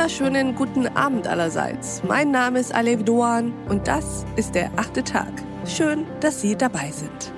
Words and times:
wunderschönen 0.00 0.54
guten 0.54 0.86
Abend 0.96 1.26
allerseits. 1.26 2.02
Mein 2.08 2.30
Name 2.30 2.58
ist 2.58 2.74
Alev 2.74 3.04
Doan 3.04 3.52
und 3.68 3.86
das 3.86 4.24
ist 4.36 4.54
der 4.54 4.70
achte 4.76 5.04
Tag. 5.04 5.30
Schön, 5.66 6.06
dass 6.20 6.40
Sie 6.40 6.56
dabei 6.56 6.90
sind. 6.90 7.34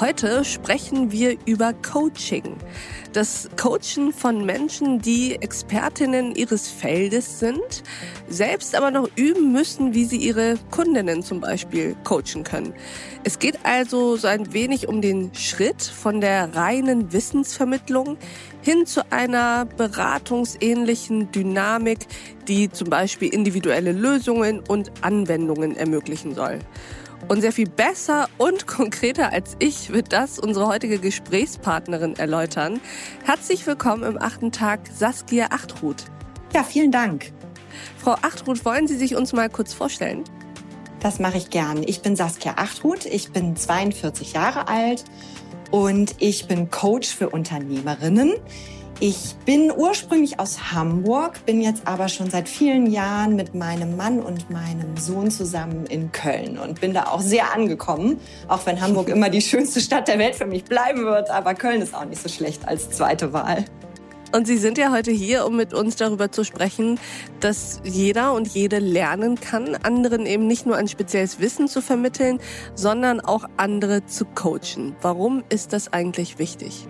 Heute 0.00 0.44
sprechen 0.44 1.10
wir 1.10 1.36
über 1.46 1.72
Coaching. 1.72 2.56
Das 3.12 3.50
Coachen 3.60 4.12
von 4.12 4.46
Menschen, 4.46 5.00
die 5.00 5.34
Expertinnen 5.34 6.36
ihres 6.36 6.68
Feldes 6.68 7.40
sind, 7.40 7.82
selbst 8.28 8.76
aber 8.76 8.92
noch 8.92 9.08
üben 9.16 9.50
müssen, 9.50 9.92
wie 9.92 10.04
sie 10.04 10.16
ihre 10.16 10.54
Kundinnen 10.70 11.24
zum 11.24 11.40
Beispiel 11.40 11.96
coachen 12.04 12.44
können. 12.44 12.72
Es 13.24 13.40
geht 13.40 13.58
also 13.64 14.16
so 14.16 14.28
ein 14.28 14.52
wenig 14.52 14.86
um 14.86 15.02
den 15.02 15.34
Schritt 15.34 15.82
von 15.82 16.20
der 16.20 16.54
reinen 16.54 17.12
Wissensvermittlung 17.12 18.16
hin 18.62 18.86
zu 18.86 19.10
einer 19.10 19.64
beratungsähnlichen 19.64 21.32
Dynamik, 21.32 22.06
die 22.48 22.70
zum 22.70 22.90
Beispiel 22.90 23.32
individuelle 23.32 23.92
Lösungen 23.92 24.60
und 24.60 24.90
Anwendungen 25.02 25.76
ermöglichen 25.76 26.34
soll. 26.34 26.58
Und 27.28 27.42
sehr 27.42 27.52
viel 27.52 27.68
besser 27.68 28.28
und 28.38 28.66
konkreter 28.66 29.32
als 29.32 29.56
ich 29.58 29.92
wird 29.92 30.12
das 30.12 30.38
unsere 30.38 30.66
heutige 30.66 30.98
Gesprächspartnerin 30.98 32.16
erläutern. 32.16 32.80
Herzlich 33.24 33.66
willkommen 33.66 34.02
im 34.02 34.20
achten 34.20 34.52
Tag 34.52 34.80
Saskia 34.92 35.48
Achtrud. 35.50 35.96
Ja, 36.54 36.64
vielen 36.64 36.90
Dank. 36.90 37.32
Frau 37.98 38.12
Achtrud, 38.12 38.64
wollen 38.64 38.88
Sie 38.88 38.96
sich 38.96 39.14
uns 39.14 39.32
mal 39.32 39.48
kurz 39.48 39.72
vorstellen? 39.72 40.24
Das 41.00 41.18
mache 41.18 41.38
ich 41.38 41.50
gern. 41.50 41.82
Ich 41.82 42.02
bin 42.02 42.14
Saskia 42.16 42.54
Achtrud, 42.56 43.06
ich 43.06 43.30
bin 43.30 43.56
42 43.56 44.34
Jahre 44.34 44.68
alt 44.68 45.04
und 45.70 46.14
ich 46.18 46.46
bin 46.46 46.70
Coach 46.70 47.08
für 47.14 47.30
Unternehmerinnen. 47.30 48.32
Ich 49.02 49.34
bin 49.46 49.72
ursprünglich 49.74 50.38
aus 50.38 50.72
Hamburg, 50.72 51.46
bin 51.46 51.62
jetzt 51.62 51.86
aber 51.86 52.08
schon 52.08 52.28
seit 52.28 52.50
vielen 52.50 52.84
Jahren 52.84 53.34
mit 53.34 53.54
meinem 53.54 53.96
Mann 53.96 54.20
und 54.20 54.50
meinem 54.50 54.98
Sohn 54.98 55.30
zusammen 55.30 55.86
in 55.86 56.12
Köln 56.12 56.58
und 56.58 56.82
bin 56.82 56.92
da 56.92 57.04
auch 57.04 57.22
sehr 57.22 57.54
angekommen, 57.54 58.20
auch 58.46 58.66
wenn 58.66 58.78
Hamburg 58.82 59.08
immer 59.10 59.30
die 59.30 59.40
schönste 59.40 59.80
Stadt 59.80 60.06
der 60.06 60.18
Welt 60.18 60.34
für 60.34 60.44
mich 60.44 60.64
bleiben 60.64 61.06
wird, 61.06 61.30
aber 61.30 61.54
Köln 61.54 61.80
ist 61.80 61.94
auch 61.94 62.04
nicht 62.04 62.20
so 62.20 62.28
schlecht 62.28 62.68
als 62.68 62.90
zweite 62.90 63.32
Wahl. 63.32 63.64
Und 64.32 64.46
Sie 64.46 64.58
sind 64.58 64.78
ja 64.78 64.92
heute 64.92 65.10
hier, 65.10 65.44
um 65.44 65.56
mit 65.56 65.74
uns 65.74 65.96
darüber 65.96 66.30
zu 66.30 66.44
sprechen, 66.44 67.00
dass 67.40 67.80
jeder 67.82 68.32
und 68.32 68.46
jede 68.46 68.78
lernen 68.78 69.40
kann, 69.40 69.74
anderen 69.74 70.24
eben 70.24 70.46
nicht 70.46 70.66
nur 70.66 70.76
ein 70.76 70.86
spezielles 70.86 71.40
Wissen 71.40 71.66
zu 71.66 71.82
vermitteln, 71.82 72.38
sondern 72.76 73.20
auch 73.20 73.44
andere 73.56 74.06
zu 74.06 74.24
coachen. 74.24 74.94
Warum 75.00 75.42
ist 75.48 75.72
das 75.72 75.92
eigentlich 75.92 76.38
wichtig? 76.38 76.86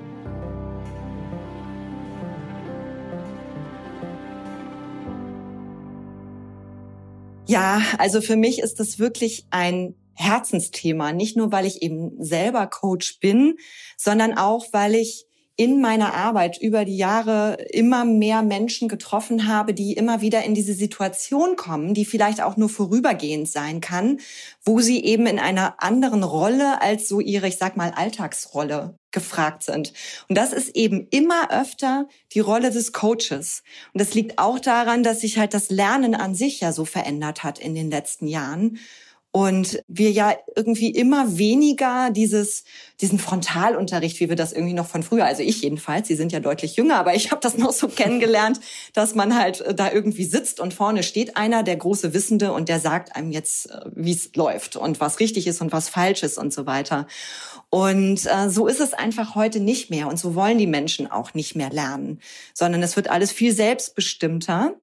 Ja, 7.46 7.80
also 7.96 8.20
für 8.20 8.36
mich 8.36 8.58
ist 8.58 8.80
das 8.80 8.98
wirklich 8.98 9.46
ein 9.48 9.94
Herzensthema. 10.12 11.12
Nicht 11.12 11.38
nur, 11.38 11.50
weil 11.52 11.64
ich 11.64 11.80
eben 11.80 12.22
selber 12.22 12.66
Coach 12.66 13.18
bin, 13.18 13.56
sondern 13.96 14.36
auch, 14.36 14.66
weil 14.72 14.94
ich 14.94 15.24
in 15.60 15.82
meiner 15.82 16.14
Arbeit 16.14 16.56
über 16.56 16.86
die 16.86 16.96
Jahre 16.96 17.58
immer 17.70 18.06
mehr 18.06 18.40
Menschen 18.40 18.88
getroffen 18.88 19.46
habe, 19.46 19.74
die 19.74 19.92
immer 19.92 20.22
wieder 20.22 20.42
in 20.42 20.54
diese 20.54 20.72
Situation 20.72 21.54
kommen, 21.56 21.92
die 21.92 22.06
vielleicht 22.06 22.40
auch 22.40 22.56
nur 22.56 22.70
vorübergehend 22.70 23.46
sein 23.46 23.82
kann, 23.82 24.20
wo 24.64 24.80
sie 24.80 25.04
eben 25.04 25.26
in 25.26 25.38
einer 25.38 25.74
anderen 25.76 26.24
Rolle 26.24 26.80
als 26.80 27.10
so 27.10 27.20
ihre, 27.20 27.46
ich 27.46 27.58
sag 27.58 27.76
mal, 27.76 27.90
Alltagsrolle 27.94 28.96
gefragt 29.10 29.62
sind. 29.62 29.92
Und 30.30 30.38
das 30.38 30.54
ist 30.54 30.74
eben 30.76 31.06
immer 31.10 31.50
öfter 31.50 32.08
die 32.32 32.40
Rolle 32.40 32.70
des 32.70 32.94
Coaches. 32.94 33.62
Und 33.92 34.00
das 34.00 34.14
liegt 34.14 34.38
auch 34.38 34.60
daran, 34.60 35.02
dass 35.02 35.20
sich 35.20 35.36
halt 35.36 35.52
das 35.52 35.68
Lernen 35.68 36.14
an 36.14 36.34
sich 36.34 36.60
ja 36.60 36.72
so 36.72 36.86
verändert 36.86 37.44
hat 37.44 37.58
in 37.58 37.74
den 37.74 37.90
letzten 37.90 38.26
Jahren 38.26 38.78
und 39.32 39.82
wir 39.86 40.10
ja 40.10 40.34
irgendwie 40.56 40.90
immer 40.90 41.38
weniger 41.38 42.10
dieses 42.10 42.64
diesen 43.00 43.18
Frontalunterricht, 43.18 44.18
wie 44.20 44.28
wir 44.28 44.36
das 44.36 44.52
irgendwie 44.52 44.74
noch 44.74 44.86
von 44.86 45.02
früher, 45.02 45.24
also 45.24 45.42
ich 45.42 45.62
jedenfalls, 45.62 46.08
Sie 46.08 46.16
sind 46.16 46.32
ja 46.32 46.40
deutlich 46.40 46.76
jünger, 46.76 46.98
aber 46.98 47.14
ich 47.14 47.30
habe 47.30 47.40
das 47.40 47.56
noch 47.56 47.72
so 47.72 47.88
kennengelernt, 47.88 48.60
dass 48.92 49.14
man 49.14 49.38
halt 49.38 49.60
äh, 49.60 49.74
da 49.74 49.92
irgendwie 49.92 50.24
sitzt 50.24 50.58
und 50.58 50.74
vorne 50.74 51.02
steht 51.02 51.36
einer, 51.36 51.62
der 51.62 51.76
große 51.76 52.12
Wissende 52.12 52.52
und 52.52 52.68
der 52.68 52.80
sagt 52.80 53.14
einem 53.14 53.30
jetzt, 53.30 53.70
äh, 53.70 53.80
wie 53.94 54.12
es 54.12 54.34
läuft 54.34 54.76
und 54.76 55.00
was 55.00 55.20
richtig 55.20 55.46
ist 55.46 55.60
und 55.60 55.72
was 55.72 55.88
falsch 55.88 56.22
ist 56.22 56.36
und 56.36 56.52
so 56.52 56.66
weiter. 56.66 57.06
Und 57.70 58.26
äh, 58.26 58.50
so 58.50 58.66
ist 58.66 58.80
es 58.80 58.94
einfach 58.94 59.36
heute 59.36 59.60
nicht 59.60 59.90
mehr 59.90 60.08
und 60.08 60.18
so 60.18 60.34
wollen 60.34 60.58
die 60.58 60.66
Menschen 60.66 61.10
auch 61.10 61.34
nicht 61.34 61.54
mehr 61.54 61.70
lernen, 61.70 62.20
sondern 62.52 62.82
es 62.82 62.96
wird 62.96 63.08
alles 63.08 63.30
viel 63.30 63.52
selbstbestimmter. 63.52 64.74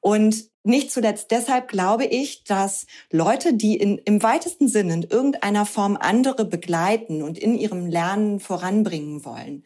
Und 0.00 0.50
nicht 0.62 0.90
zuletzt 0.90 1.30
deshalb 1.30 1.68
glaube 1.68 2.04
ich, 2.04 2.44
dass 2.44 2.86
Leute, 3.10 3.54
die 3.54 3.76
in, 3.76 3.98
im 3.98 4.22
weitesten 4.22 4.68
Sinne 4.68 4.94
in 4.94 5.02
irgendeiner 5.02 5.66
Form 5.66 5.96
andere 5.98 6.44
begleiten 6.44 7.22
und 7.22 7.38
in 7.38 7.56
ihrem 7.56 7.86
Lernen 7.86 8.40
voranbringen 8.40 9.24
wollen, 9.24 9.64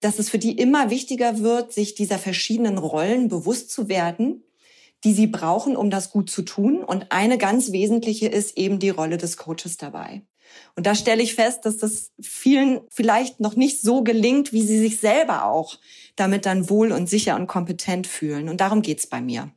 dass 0.00 0.18
es 0.18 0.30
für 0.30 0.38
die 0.38 0.52
immer 0.52 0.90
wichtiger 0.90 1.40
wird, 1.40 1.72
sich 1.72 1.94
dieser 1.94 2.18
verschiedenen 2.18 2.78
Rollen 2.78 3.28
bewusst 3.28 3.70
zu 3.70 3.88
werden, 3.88 4.44
die 5.04 5.12
sie 5.12 5.26
brauchen, 5.26 5.76
um 5.76 5.90
das 5.90 6.10
gut 6.10 6.30
zu 6.30 6.42
tun. 6.42 6.84
Und 6.84 7.10
eine 7.10 7.38
ganz 7.38 7.72
wesentliche 7.72 8.28
ist 8.28 8.56
eben 8.56 8.78
die 8.78 8.90
Rolle 8.90 9.16
des 9.16 9.36
Coaches 9.36 9.76
dabei. 9.76 10.22
Und 10.76 10.86
da 10.86 10.94
stelle 10.94 11.22
ich 11.22 11.34
fest, 11.34 11.66
dass 11.66 11.76
das 11.76 12.12
vielen 12.20 12.80
vielleicht 12.90 13.40
noch 13.40 13.54
nicht 13.54 13.80
so 13.82 14.02
gelingt, 14.02 14.52
wie 14.52 14.62
sie 14.62 14.78
sich 14.78 14.98
selber 14.98 15.44
auch 15.44 15.78
damit 16.16 16.46
dann 16.46 16.70
wohl 16.70 16.92
und 16.92 17.08
sicher 17.08 17.36
und 17.36 17.46
kompetent 17.46 18.06
fühlen. 18.06 18.48
Und 18.48 18.60
darum 18.60 18.82
geht's 18.82 19.06
bei 19.06 19.20
mir. 19.20 19.52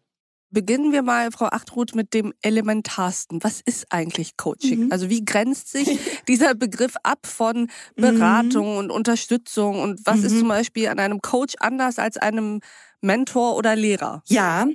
Beginnen 0.51 0.91
wir 0.91 1.01
mal, 1.01 1.31
Frau 1.31 1.45
Achtroth, 1.45 1.95
mit 1.95 2.13
dem 2.13 2.34
Elementarsten. 2.41 3.41
Was 3.44 3.62
ist 3.62 3.88
eigentlich 3.89 4.38
Coaching? 4.38 4.85
Mhm. 4.85 4.91
Also 4.91 5.09
wie 5.09 5.23
grenzt 5.23 5.72
sich 5.72 5.88
dieser 6.28 6.56
Begriff 6.56 6.95
ab 7.03 7.25
von 7.25 7.69
Beratung 7.95 8.73
mhm. 8.73 8.78
und 8.78 8.91
Unterstützung? 8.91 9.79
Und 9.81 10.06
was 10.06 10.19
mhm. 10.19 10.25
ist 10.25 10.39
zum 10.39 10.47
Beispiel 10.50 10.89
an 10.89 11.00
einem 11.00 11.22
Coach 11.22 11.56
anders 11.59 12.00
als 12.00 12.17
einem 12.17 12.59
Mentor 13.00 13.56
oder 13.56 13.75
Lehrer? 13.75 14.23
Ja, 14.28 14.67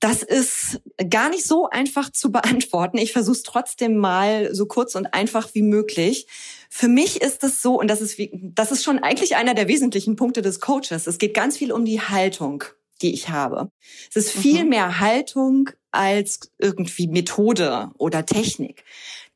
das 0.00 0.22
ist 0.22 0.80
gar 1.10 1.30
nicht 1.30 1.44
so 1.44 1.68
einfach 1.70 2.10
zu 2.12 2.30
beantworten. 2.30 2.98
Ich 2.98 3.12
versuche 3.12 3.36
es 3.36 3.42
trotzdem 3.42 3.96
mal 3.96 4.54
so 4.54 4.66
kurz 4.66 4.94
und 4.94 5.06
einfach 5.06 5.54
wie 5.54 5.62
möglich. 5.62 6.26
Für 6.68 6.88
mich 6.88 7.22
ist 7.22 7.42
es 7.44 7.62
so, 7.62 7.80
und 7.80 7.88
das 7.88 8.00
ist, 8.00 8.18
wie, 8.18 8.30
das 8.32 8.72
ist 8.72 8.84
schon 8.84 8.98
eigentlich 8.98 9.36
einer 9.36 9.54
der 9.54 9.68
wesentlichen 9.68 10.14
Punkte 10.16 10.42
des 10.42 10.60
Coaches. 10.60 11.06
Es 11.06 11.18
geht 11.18 11.34
ganz 11.34 11.56
viel 11.56 11.72
um 11.72 11.84
die 11.84 12.00
Haltung 12.00 12.64
die 13.02 13.12
ich 13.12 13.28
habe. 13.28 13.70
Es 14.10 14.16
ist 14.16 14.30
viel 14.30 14.64
mhm. 14.64 14.70
mehr 14.70 15.00
Haltung 15.00 15.70
als 15.90 16.40
irgendwie 16.58 17.08
Methode 17.08 17.90
oder 17.98 18.26
Technik. 18.26 18.84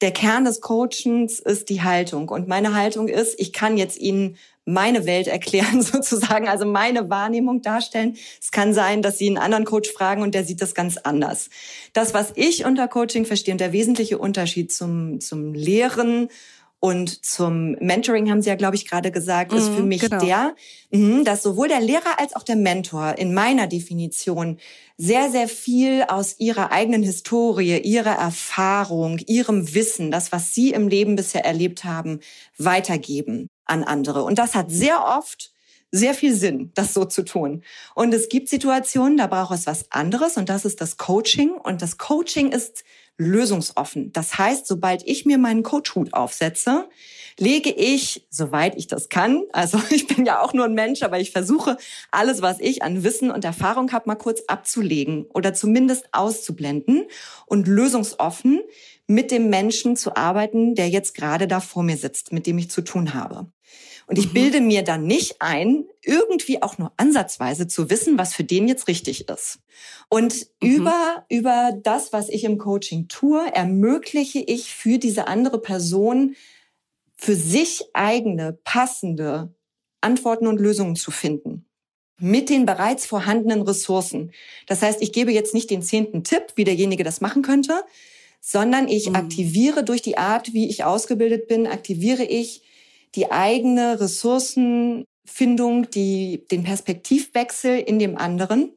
Der 0.01 0.13
Kern 0.13 0.45
des 0.45 0.61
Coachens 0.61 1.41
ist 1.41 1.69
die 1.69 1.83
Haltung. 1.83 2.29
Und 2.31 2.49
meine 2.49 2.75
Haltung 2.75 3.09
ist, 3.09 3.39
ich 3.39 3.53
kann 3.53 3.77
jetzt 3.77 3.99
Ihnen 3.99 4.37
meine 4.65 5.05
Welt 5.05 5.27
erklären 5.27 5.83
sozusagen, 5.83 6.49
also 6.49 6.65
meine 6.65 7.11
Wahrnehmung 7.11 7.61
darstellen. 7.61 8.17
Es 8.41 8.51
kann 8.51 8.73
sein, 8.73 9.03
dass 9.03 9.19
Sie 9.19 9.27
einen 9.27 9.39
anderen 9.39 9.65
Coach 9.65 9.91
fragen 9.91 10.23
und 10.23 10.35
der 10.35 10.45
sieht 10.45 10.63
das 10.63 10.75
ganz 10.75 10.97
anders. 10.97 11.51
Das, 11.93 12.15
was 12.15 12.33
ich 12.35 12.65
unter 12.65 12.89
Coaching 12.89 13.27
verstehe 13.27 13.53
und 13.53 13.61
der 13.61 13.73
wesentliche 13.73 14.19
Unterschied 14.19 14.73
zum, 14.73 15.21
zum 15.21 15.55
Lehren 15.55 16.29
und 16.83 17.27
zum 17.27 17.73
Mentoring 17.73 18.31
haben 18.31 18.41
Sie 18.41 18.49
ja, 18.49 18.55
glaube 18.55 18.75
ich, 18.75 18.89
gerade 18.89 19.13
gesagt, 19.13 19.53
ist 19.53 19.69
für 19.69 19.83
mhm, 19.83 19.89
mich 19.89 20.01
genau. 20.01 20.19
der, 20.19 20.55
mhm, 20.91 21.25
dass 21.25 21.43
sowohl 21.43 21.69
der 21.69 21.81
Lehrer 21.81 22.19
als 22.19 22.35
auch 22.35 22.43
der 22.43 22.57
Mentor 22.57 23.17
in 23.19 23.35
meiner 23.35 23.67
Definition 23.67 24.59
sehr, 24.97 25.31
sehr 25.31 25.47
viel 25.47 26.05
aus 26.09 26.37
ihrer 26.39 26.73
eigenen 26.73 27.03
Historie, 27.03 27.79
ihrer 27.79 28.15
Erfahrung, 28.15 29.19
ihrem 29.27 29.75
Wissen, 29.75 30.11
das, 30.11 30.33
was 30.33 30.55
sie 30.55 30.71
im 30.71 30.89
Leben 30.89 31.17
bisher 31.17 31.45
erlebt 31.45 31.85
haben, 31.85 32.21
weitergeben 32.57 33.49
an 33.67 33.85
andere. 33.85 34.25
Und 34.25 34.39
das 34.39 34.55
hat 34.55 34.71
sehr 34.71 35.05
oft 35.05 35.53
sehr 35.93 36.15
viel 36.15 36.35
Sinn, 36.35 36.71
das 36.75 36.95
so 36.95 37.05
zu 37.05 37.25
tun. 37.25 37.63
Und 37.95 38.15
es 38.15 38.29
gibt 38.29 38.49
Situationen, 38.49 39.19
da 39.19 39.27
braucht 39.27 39.55
es 39.55 39.67
was 39.67 39.91
anderes 39.91 40.37
und 40.37 40.49
das 40.49 40.65
ist 40.65 40.81
das 40.81 40.97
Coaching. 40.97 41.51
Und 41.51 41.83
das 41.83 41.99
Coaching 41.99 42.53
ist 42.53 42.85
lösungsoffen. 43.19 44.13
Das 44.13 44.39
heißt, 44.39 44.67
sobald 44.67 45.07
ich 45.07 45.27
mir 45.27 45.39
meinen 45.39 45.63
Coachhut 45.63 46.15
aufsetze, 46.15 46.89
lege 47.39 47.71
ich, 47.71 48.27
soweit 48.31 48.77
ich 48.77 48.87
das 48.87 49.09
kann, 49.09 49.43
also 49.53 49.81
ich 49.91 50.07
bin 50.07 50.25
ja 50.27 50.41
auch 50.43 50.53
nur 50.53 50.65
ein 50.65 50.75
Mensch, 50.75 51.03
aber 51.03 51.19
ich 51.19 51.31
versuche 51.31 51.77
alles, 52.11 52.43
was 52.43 52.61
ich 52.61 52.83
an 52.83 53.03
Wissen 53.05 53.31
und 53.31 53.45
Erfahrung 53.45 53.93
habe, 53.93 54.09
mal 54.09 54.17
kurz 54.17 54.43
abzulegen 54.47 55.25
oder 55.25 55.55
zumindest 55.55 56.09
auszublenden 56.13 57.05
und 57.47 57.67
lösungsoffen 57.67 58.61
mit 59.07 59.31
dem 59.31 59.51
Menschen 59.51 59.97
zu 59.97 60.17
arbeiten, 60.17 60.75
der 60.75 60.89
jetzt 60.89 61.15
gerade 61.15 61.49
da 61.49 61.61
vor 61.61 61.83
mir 61.83 61.97
sitzt, 61.97 62.33
mit 62.33 62.47
dem 62.47 62.59
ich 62.59 62.71
zu 62.71 62.83
tun 62.83 63.15
habe. 63.15 63.51
Und 64.11 64.19
ich 64.19 64.31
mhm. 64.31 64.33
bilde 64.33 64.61
mir 64.61 64.83
dann 64.83 65.05
nicht 65.07 65.37
ein, 65.39 65.85
irgendwie 66.03 66.63
auch 66.63 66.79
nur 66.79 66.91
ansatzweise 66.97 67.69
zu 67.69 67.91
wissen, 67.91 68.19
was 68.19 68.35
für 68.35 68.43
den 68.43 68.67
jetzt 68.67 68.89
richtig 68.89 69.29
ist. 69.29 69.61
Und 70.09 70.49
mhm. 70.61 70.69
über, 70.69 71.25
über 71.29 71.79
das, 71.81 72.13
was 72.13 72.29
ich 72.29 72.43
im 72.43 72.59
Coaching 72.59 73.07
tue, 73.07 73.41
ermögliche 73.55 74.41
ich 74.41 74.75
für 74.75 74.99
diese 74.99 75.29
andere 75.29 75.61
Person 75.61 76.35
für 77.17 77.37
sich 77.37 77.85
eigene, 77.93 78.59
passende 78.65 79.55
Antworten 80.01 80.49
und 80.49 80.59
Lösungen 80.59 80.97
zu 80.97 81.13
finden. 81.13 81.67
mit 82.23 82.51
den 82.51 82.67
bereits 82.67 83.07
vorhandenen 83.07 83.63
Ressourcen. 83.63 84.33
Das 84.67 84.83
heißt, 84.83 85.01
ich 85.01 85.13
gebe 85.13 85.33
jetzt 85.33 85.55
nicht 85.55 85.71
den 85.71 85.83
zehnten 85.83 86.23
Tipp, 86.23 86.53
wie 86.57 86.65
derjenige 86.65 87.05
das 87.05 87.23
machen 87.23 87.43
könnte, 87.43 87.83
sondern 88.41 88.89
ich 88.89 89.09
mhm. 89.09 89.15
aktiviere 89.15 89.85
durch 89.85 90.03
die 90.03 90.19
Art, 90.19 90.53
wie 90.53 90.69
ich 90.69 90.85
ausgebildet 90.85 91.47
bin, 91.49 91.67
aktiviere 91.67 92.25
ich 92.25 92.63
die 93.15 93.31
eigene 93.31 94.01
Ressourcenfindung, 94.01 95.91
die, 95.91 96.47
den 96.51 96.65
Perspektivwechsel 96.65 97.79
in 97.79 97.99
dem 97.99 98.17
anderen. 98.17 98.73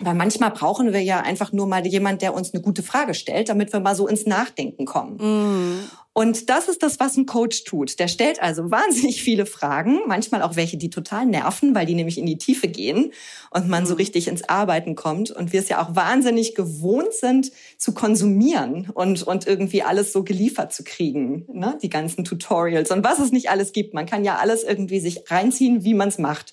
Weil 0.00 0.14
manchmal 0.14 0.52
brauchen 0.52 0.92
wir 0.92 1.02
ja 1.02 1.20
einfach 1.20 1.52
nur 1.52 1.66
mal 1.66 1.84
jemand, 1.84 2.22
der 2.22 2.32
uns 2.32 2.54
eine 2.54 2.62
gute 2.62 2.84
Frage 2.84 3.14
stellt, 3.14 3.48
damit 3.48 3.72
wir 3.72 3.80
mal 3.80 3.96
so 3.96 4.06
ins 4.06 4.26
Nachdenken 4.26 4.86
kommen. 4.86 5.16
Mm. 5.16 5.90
Und 6.18 6.50
das 6.50 6.66
ist 6.66 6.82
das, 6.82 6.98
was 6.98 7.16
ein 7.16 7.26
Coach 7.26 7.62
tut. 7.62 8.00
Der 8.00 8.08
stellt 8.08 8.42
also 8.42 8.72
wahnsinnig 8.72 9.22
viele 9.22 9.46
Fragen, 9.46 10.00
manchmal 10.08 10.42
auch 10.42 10.56
welche, 10.56 10.76
die 10.76 10.90
total 10.90 11.26
nerven, 11.26 11.76
weil 11.76 11.86
die 11.86 11.94
nämlich 11.94 12.18
in 12.18 12.26
die 12.26 12.38
Tiefe 12.38 12.66
gehen 12.66 13.12
und 13.52 13.68
man 13.68 13.86
so 13.86 13.94
mhm. 13.94 13.98
richtig 13.98 14.26
ins 14.26 14.48
Arbeiten 14.48 14.96
kommt 14.96 15.30
und 15.30 15.52
wir 15.52 15.60
es 15.60 15.68
ja 15.68 15.80
auch 15.80 15.94
wahnsinnig 15.94 16.56
gewohnt 16.56 17.12
sind 17.12 17.52
zu 17.76 17.94
konsumieren 17.94 18.90
und, 18.92 19.22
und 19.22 19.46
irgendwie 19.46 19.84
alles 19.84 20.12
so 20.12 20.24
geliefert 20.24 20.72
zu 20.72 20.82
kriegen, 20.82 21.46
ne? 21.52 21.78
die 21.80 21.88
ganzen 21.88 22.24
Tutorials 22.24 22.90
und 22.90 23.04
was 23.04 23.20
es 23.20 23.30
nicht 23.30 23.50
alles 23.50 23.70
gibt. 23.70 23.94
Man 23.94 24.06
kann 24.06 24.24
ja 24.24 24.38
alles 24.38 24.64
irgendwie 24.64 24.98
sich 24.98 25.30
reinziehen, 25.30 25.84
wie 25.84 25.94
man 25.94 26.08
es 26.08 26.18
macht. 26.18 26.52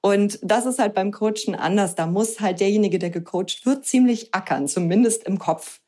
Und 0.00 0.40
das 0.42 0.66
ist 0.66 0.80
halt 0.80 0.94
beim 0.94 1.12
Coachen 1.12 1.54
anders. 1.54 1.94
Da 1.94 2.08
muss 2.08 2.40
halt 2.40 2.58
derjenige, 2.58 2.98
der 2.98 3.10
gecoacht 3.10 3.66
wird, 3.66 3.86
ziemlich 3.86 4.34
ackern, 4.34 4.66
zumindest 4.66 5.22
im 5.22 5.38
Kopf. 5.38 5.78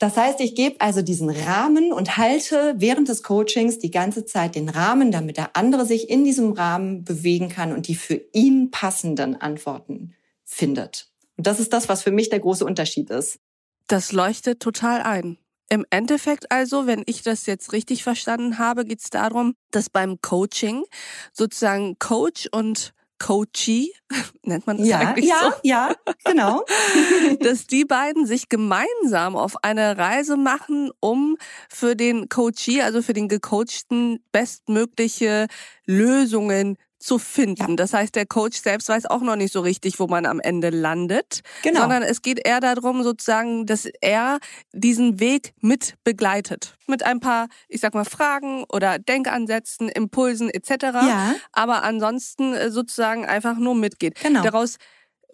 Das 0.00 0.16
heißt, 0.16 0.40
ich 0.40 0.54
gebe 0.54 0.80
also 0.80 1.02
diesen 1.02 1.28
Rahmen 1.28 1.92
und 1.92 2.16
halte 2.16 2.74
während 2.78 3.10
des 3.10 3.22
Coachings 3.22 3.78
die 3.78 3.90
ganze 3.90 4.24
Zeit 4.24 4.54
den 4.54 4.70
Rahmen, 4.70 5.12
damit 5.12 5.36
der 5.36 5.54
andere 5.56 5.84
sich 5.84 6.08
in 6.08 6.24
diesem 6.24 6.52
Rahmen 6.52 7.04
bewegen 7.04 7.50
kann 7.50 7.70
und 7.74 7.86
die 7.86 7.94
für 7.94 8.18
ihn 8.32 8.70
passenden 8.70 9.36
Antworten 9.36 10.14
findet. 10.42 11.10
Und 11.36 11.46
das 11.46 11.60
ist 11.60 11.74
das, 11.74 11.90
was 11.90 12.02
für 12.02 12.12
mich 12.12 12.30
der 12.30 12.40
große 12.40 12.64
Unterschied 12.64 13.10
ist. 13.10 13.40
Das 13.88 14.10
leuchtet 14.12 14.60
total 14.60 15.02
ein. 15.02 15.36
Im 15.68 15.84
Endeffekt 15.90 16.50
also, 16.50 16.86
wenn 16.86 17.02
ich 17.04 17.20
das 17.20 17.44
jetzt 17.44 17.74
richtig 17.74 18.02
verstanden 18.02 18.58
habe, 18.58 18.86
geht 18.86 19.00
es 19.00 19.10
darum, 19.10 19.54
dass 19.70 19.90
beim 19.90 20.18
Coaching 20.22 20.82
sozusagen 21.34 21.98
Coach 21.98 22.48
und 22.50 22.94
Coachee, 23.20 23.92
nennt 24.42 24.66
man 24.66 24.78
das 24.78 24.88
ja, 24.88 24.98
eigentlich 24.98 25.28
ja, 25.28 25.38
so? 25.42 25.52
Ja, 25.62 25.94
genau. 26.24 26.64
Dass 27.40 27.68
die 27.68 27.84
beiden 27.84 28.26
sich 28.26 28.48
gemeinsam 28.48 29.36
auf 29.36 29.62
eine 29.62 29.96
Reise 29.96 30.36
machen, 30.36 30.90
um 30.98 31.36
für 31.68 31.94
den 31.94 32.28
Coachee, 32.28 32.82
also 32.82 33.02
für 33.02 33.12
den 33.12 33.28
Gecoachten, 33.28 34.24
bestmögliche 34.32 35.46
Lösungen 35.86 36.76
zu 37.00 37.18
finden. 37.18 37.70
Ja. 37.70 37.76
Das 37.76 37.94
heißt, 37.94 38.14
der 38.14 38.26
Coach 38.26 38.60
selbst 38.60 38.88
weiß 38.88 39.06
auch 39.06 39.22
noch 39.22 39.36
nicht 39.36 39.52
so 39.52 39.60
richtig, 39.60 39.98
wo 39.98 40.06
man 40.06 40.26
am 40.26 40.38
Ende 40.38 40.70
landet, 40.70 41.40
genau. 41.62 41.80
sondern 41.80 42.02
es 42.02 42.22
geht 42.22 42.46
eher 42.46 42.60
darum, 42.60 43.02
sozusagen, 43.02 43.66
dass 43.66 43.88
er 44.00 44.38
diesen 44.72 45.18
Weg 45.18 45.54
mit 45.60 45.94
begleitet. 46.04 46.76
Mit 46.86 47.02
ein 47.02 47.18
paar, 47.20 47.48
ich 47.68 47.80
sag 47.80 47.94
mal, 47.94 48.04
Fragen 48.04 48.64
oder 48.70 48.98
Denkansätzen, 48.98 49.88
Impulsen 49.88 50.50
etc. 50.50 50.70
Ja. 50.82 51.34
Aber 51.52 51.82
ansonsten 51.82 52.52
äh, 52.52 52.70
sozusagen 52.70 53.24
einfach 53.24 53.56
nur 53.56 53.74
mitgeht. 53.74 54.20
Genau. 54.20 54.42
Daraus 54.42 54.76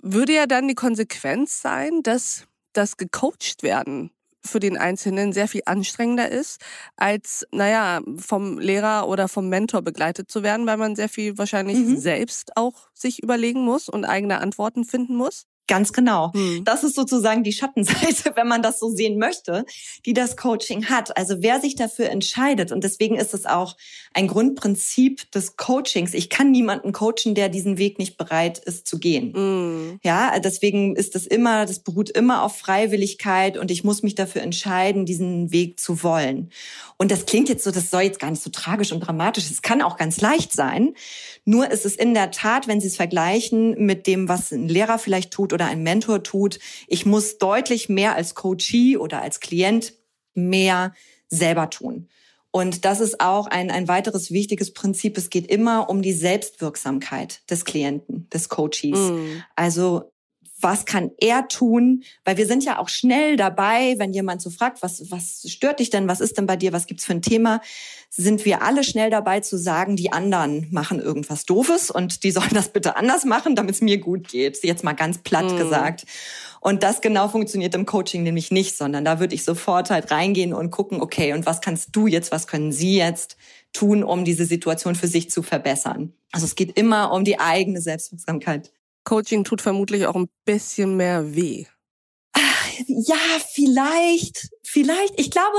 würde 0.01 0.35
ja 0.35 0.47
dann 0.47 0.69
die 0.69 0.75
Konsequenz 0.75 1.61
sein, 1.61 2.03
dass 2.03 2.45
das 2.73 2.97
gecoacht 2.97 3.63
werden 3.63 4.11
für 4.47 4.61
den 4.61 4.77
Einzelnen 4.77 5.33
sehr 5.33 5.49
viel 5.49 5.63
anstrengender 5.67 6.31
ist, 6.31 6.61
als, 6.97 7.47
naja, 7.53 8.01
vom 8.17 8.59
Lehrer 8.59 9.09
oder 9.09 9.29
vom 9.29 9.49
Mentor 9.49 9.83
begleitet 9.83 10.31
zu 10.31 10.43
werden, 10.43 10.67
weil 10.67 10.77
man 10.77 10.97
sehr 10.97 11.09
viel 11.09 11.39
wahrscheinlich 11.39 11.79
mhm. 11.79 11.99
selbst 11.99 12.57
auch 12.57 12.89
sich 12.95 13.23
überlegen 13.23 13.61
muss 13.61 13.89
und 13.89 14.05
eigene 14.05 14.41
Antworten 14.41 14.85
finden 14.85 15.17
muss. 15.17 15.47
Ganz 15.69 15.93
genau. 15.93 16.33
Hm. 16.33 16.65
Das 16.65 16.85
ist 16.85 16.95
sozusagen 16.95 17.43
die 17.43 17.53
Schattenseite, 17.53 18.33
wenn 18.37 18.47
man 18.47 18.63
das 18.63 18.79
so 18.79 18.89
sehen 18.89 19.19
möchte, 19.19 19.65
die 20.05 20.13
das 20.13 20.37
Coaching 20.37 20.87
hat. 20.87 21.17
Also 21.17 21.37
wer 21.41 21.61
sich 21.61 21.75
dafür 21.75 22.11
entscheidet, 22.11 22.71
und 22.71 22.85
deswegen 22.85 23.17
ist 23.17 23.35
es 23.35 23.47
auch 23.47 23.77
ein 24.15 24.29
Grundprinzip 24.29 25.31
des 25.33 25.57
Coachings. 25.57 26.15
Ich 26.15 26.31
kann 26.31 26.51
niemanden 26.51 26.93
coachen, 26.93 27.35
der 27.35 27.49
diesen 27.49 27.79
Weg 27.79 27.99
nicht 27.99 28.17
bereit 28.17 28.59
ist 28.59 28.87
zu 28.87 28.99
gehen. 28.99 29.35
Hm. 29.35 30.01
Ja, 30.05 30.39
deswegen 30.39 30.95
ist 30.95 31.15
das 31.15 31.27
immer, 31.27 31.67
das 31.67 31.81
beruht 31.81 32.11
immer 32.11 32.43
auf 32.43 32.57
Freiwilligkeit 32.57 33.57
und 33.57 33.71
ich 33.71 33.83
muss 33.83 34.03
mich 34.03 34.15
dafür 34.15 34.43
entscheiden, 34.43 35.05
diesen 35.05 35.51
Weg 35.51 35.81
zu 35.81 36.03
wollen. 36.03 36.51
Und 36.97 37.11
das 37.11 37.27
klingt 37.27 37.49
jetzt 37.49 37.65
so, 37.65 37.71
das 37.71 37.91
soll 37.91 38.03
jetzt 38.03 38.21
gar 38.21 38.31
nicht 38.31 38.43
so 38.43 38.51
tragisch 38.51 38.93
und 38.93 39.01
dramatisch. 39.01 39.51
Es 39.51 39.63
kann 39.63 39.83
auch 39.83 39.97
ganz 39.97 40.21
leicht 40.21 40.53
sein. 40.53 40.95
Nur 41.45 41.71
ist 41.71 41.85
es 41.85 41.97
in 41.97 42.15
der 42.15 42.31
Tat, 42.31 42.69
wenn 42.69 42.81
Sie 42.81 42.87
es 42.87 42.97
vergleichen 42.97 43.85
mit 43.85 44.07
dem, 44.07 44.29
was 44.29 44.53
ein 44.53 44.69
Lehrer 44.69 44.99
vielleicht 44.99 45.33
tut 45.33 45.53
oder 45.57 45.67
ein 45.67 45.83
Mentor 45.83 46.23
tut. 46.23 46.59
Ich 46.87 47.07
muss 47.07 47.39
deutlich 47.39 47.89
mehr 47.89 48.15
als 48.15 48.35
Coachee 48.35 48.99
oder 48.99 49.23
als 49.23 49.41
Klient 49.41 49.95
mehr 50.35 50.95
selber 51.29 51.71
tun. 51.71 52.09
Und 52.51 52.85
das 52.85 53.01
ist 53.01 53.21
auch 53.21 53.47
ein, 53.47 53.71
ein 53.71 53.89
weiteres 53.89 54.31
wichtiges 54.31 54.73
Prinzip. 54.73 55.17
Es 55.19 55.31
geht 55.31 55.47
immer 55.47 55.89
um 55.91 56.03
die 56.03 56.13
Selbstwirksamkeit 56.13 57.41
des 57.51 57.65
Klienten, 57.65 58.29
des 58.31 58.49
Coaches. 58.49 58.99
Mm. 59.11 59.43
Also 59.57 60.13
was 60.59 60.87
kann 60.87 61.11
er 61.19 61.49
tun? 61.49 62.03
Weil 62.25 62.39
wir 62.39 62.47
sind 62.47 62.65
ja 62.65 62.79
auch 62.79 62.89
schnell 62.89 63.37
dabei, 63.37 63.95
wenn 63.99 64.13
jemand 64.13 64.41
so 64.41 64.51
fragt, 64.51 64.83
was, 64.83 65.11
was 65.11 65.45
stört 65.47 65.81
dich 65.81 65.91
denn? 65.91 66.09
Was 66.09 66.21
ist 66.21 66.39
denn 66.39 66.47
bei 66.47 66.57
dir? 66.57 66.73
Was 66.73 66.87
gibt's 66.87 67.05
für 67.05 67.13
ein 67.13 67.23
Thema? 67.23 67.61
Sind 68.11 68.45
wir 68.45 68.63
alle 68.63 68.83
schnell 68.83 69.11
dabei 69.11 69.41
zu 69.41 69.59
sagen, 69.59 69.97
die 69.97 70.13
anderen 70.13 70.69
machen 70.71 71.01
irgendwas 71.01 71.45
Doofes 71.45 71.91
und 71.91 72.23
die 72.25 72.31
sollen 72.31 72.55
das 72.55 72.71
bitte 72.71 72.97
anders 72.97 73.25
machen, 73.25 73.55
damit 73.55 73.75
es 73.75 73.81
mir 73.83 73.99
gut 73.99 74.29
geht. 74.29 74.63
Jetzt 74.65 74.85
mal 74.85 74.95
ganz 74.95 75.19
platt 75.19 75.53
mm. 75.53 75.57
gesagt. 75.59 76.05
Und 76.61 76.83
das 76.83 77.01
genau 77.01 77.29
funktioniert 77.29 77.75
im 77.75 77.85
Coaching 77.85 78.23
nämlich 78.23 78.51
nicht, 78.51 78.77
sondern 78.77 79.05
da 79.05 79.21
würde 79.21 79.35
ich 79.35 79.45
sofort 79.45 79.91
halt 79.91 80.11
reingehen 80.11 80.55
und 80.55 80.71
gucken, 80.71 81.03
okay, 81.03 81.35
und 81.35 81.45
was 81.45 81.61
kannst 81.61 81.91
du 81.93 82.07
jetzt, 82.07 82.33
was 82.33 82.47
können 82.47 82.73
Sie 82.73 82.97
jetzt 82.97 83.37
tun, 83.73 84.03
um 84.03 84.25
diese 84.25 84.47
Situation 84.47 84.95
für 84.95 85.07
sich 85.07 85.31
zu 85.31 85.43
verbessern? 85.43 86.15
Also 86.33 86.47
es 86.47 86.55
geht 86.55 86.77
immer 86.79 87.13
um 87.13 87.25
die 87.25 87.39
eigene 87.39 87.81
Selbstwirksamkeit. 87.81 88.73
Coaching 89.07 89.45
tut 89.45 89.63
vermutlich 89.63 90.07
auch 90.07 90.17
ein 90.17 90.29
bisschen 90.45 90.97
mehr 90.97 91.35
weh. 91.35 91.65
Ja, 92.89 93.17
vielleicht, 93.53 94.51
vielleicht. 94.63 95.19
Ich 95.19 95.31
glaube, 95.31 95.57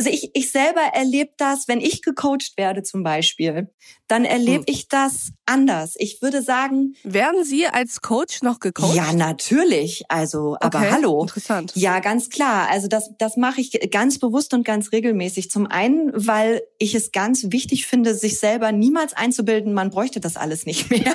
also 0.00 0.08
ich, 0.08 0.30
ich 0.32 0.50
selber 0.50 0.80
erlebe 0.94 1.32
das, 1.36 1.68
wenn 1.68 1.82
ich 1.82 2.00
gecoacht 2.00 2.56
werde 2.56 2.82
zum 2.82 3.02
Beispiel, 3.02 3.68
dann 4.08 4.24
erlebe 4.24 4.60
hm. 4.60 4.64
ich 4.66 4.88
das 4.88 5.32
anders. 5.44 5.94
Ich 5.98 6.22
würde 6.22 6.42
sagen. 6.42 6.94
Werden 7.04 7.44
Sie 7.44 7.66
als 7.66 8.00
Coach 8.00 8.40
noch 8.42 8.60
gecoacht? 8.60 8.94
Ja, 8.94 9.12
natürlich. 9.12 10.04
Also, 10.08 10.56
aber 10.58 10.78
okay, 10.78 10.88
hallo. 10.90 11.20
Interessant. 11.20 11.72
Ja, 11.74 12.00
ganz 12.00 12.30
klar. 12.30 12.68
Also 12.70 12.88
das, 12.88 13.10
das 13.18 13.36
mache 13.36 13.60
ich 13.60 13.78
ganz 13.90 14.18
bewusst 14.18 14.54
und 14.54 14.64
ganz 14.64 14.90
regelmäßig. 14.90 15.50
Zum 15.50 15.66
einen, 15.66 16.10
weil 16.14 16.62
ich 16.78 16.94
es 16.94 17.12
ganz 17.12 17.46
wichtig 17.50 17.86
finde, 17.86 18.14
sich 18.14 18.38
selber 18.38 18.72
niemals 18.72 19.12
einzubilden, 19.12 19.74
man 19.74 19.90
bräuchte 19.90 20.18
das 20.18 20.36
alles 20.36 20.64
nicht 20.64 20.88
mehr. 20.90 21.14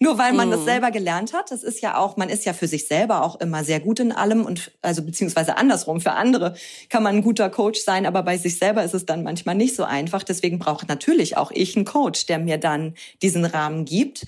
Nur 0.00 0.16
weil 0.16 0.32
man 0.32 0.50
hm. 0.50 0.56
das 0.56 0.64
selber 0.64 0.90
gelernt 0.90 1.34
hat. 1.34 1.50
Das 1.50 1.62
ist 1.62 1.82
ja 1.82 1.98
auch, 1.98 2.16
man 2.16 2.30
ist 2.30 2.46
ja 2.46 2.54
für 2.54 2.66
sich 2.66 2.88
selber 2.88 3.24
auch 3.24 3.38
immer 3.40 3.62
sehr 3.62 3.80
gut 3.80 4.00
in 4.00 4.10
allem 4.10 4.46
und 4.46 4.72
also 4.80 5.02
beziehungsweise 5.02 5.58
andersrum. 5.58 6.00
Für 6.00 6.12
andere 6.12 6.54
kann 6.88 7.02
man 7.02 7.16
ein 7.16 7.22
guter 7.22 7.50
Coach 7.50 7.80
sein, 7.80 8.06
aber 8.22 8.30
bei 8.30 8.38
sich 8.38 8.56
selber 8.56 8.84
ist 8.84 8.94
es 8.94 9.04
dann 9.04 9.24
manchmal 9.24 9.56
nicht 9.56 9.74
so 9.74 9.82
einfach. 9.82 10.22
Deswegen 10.22 10.60
braucht 10.60 10.88
natürlich 10.88 11.36
auch 11.36 11.50
ich 11.50 11.74
einen 11.74 11.84
Coach, 11.84 12.26
der 12.26 12.38
mir 12.38 12.56
dann 12.56 12.94
diesen 13.20 13.44
Rahmen 13.44 13.84
gibt. 13.84 14.26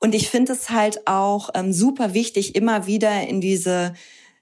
Und 0.00 0.14
ich 0.14 0.30
finde 0.30 0.52
es 0.52 0.70
halt 0.70 1.06
auch 1.06 1.50
ähm, 1.54 1.72
super 1.72 2.14
wichtig, 2.14 2.54
immer 2.54 2.86
wieder 2.86 3.28
in 3.28 3.42
diese 3.42 3.92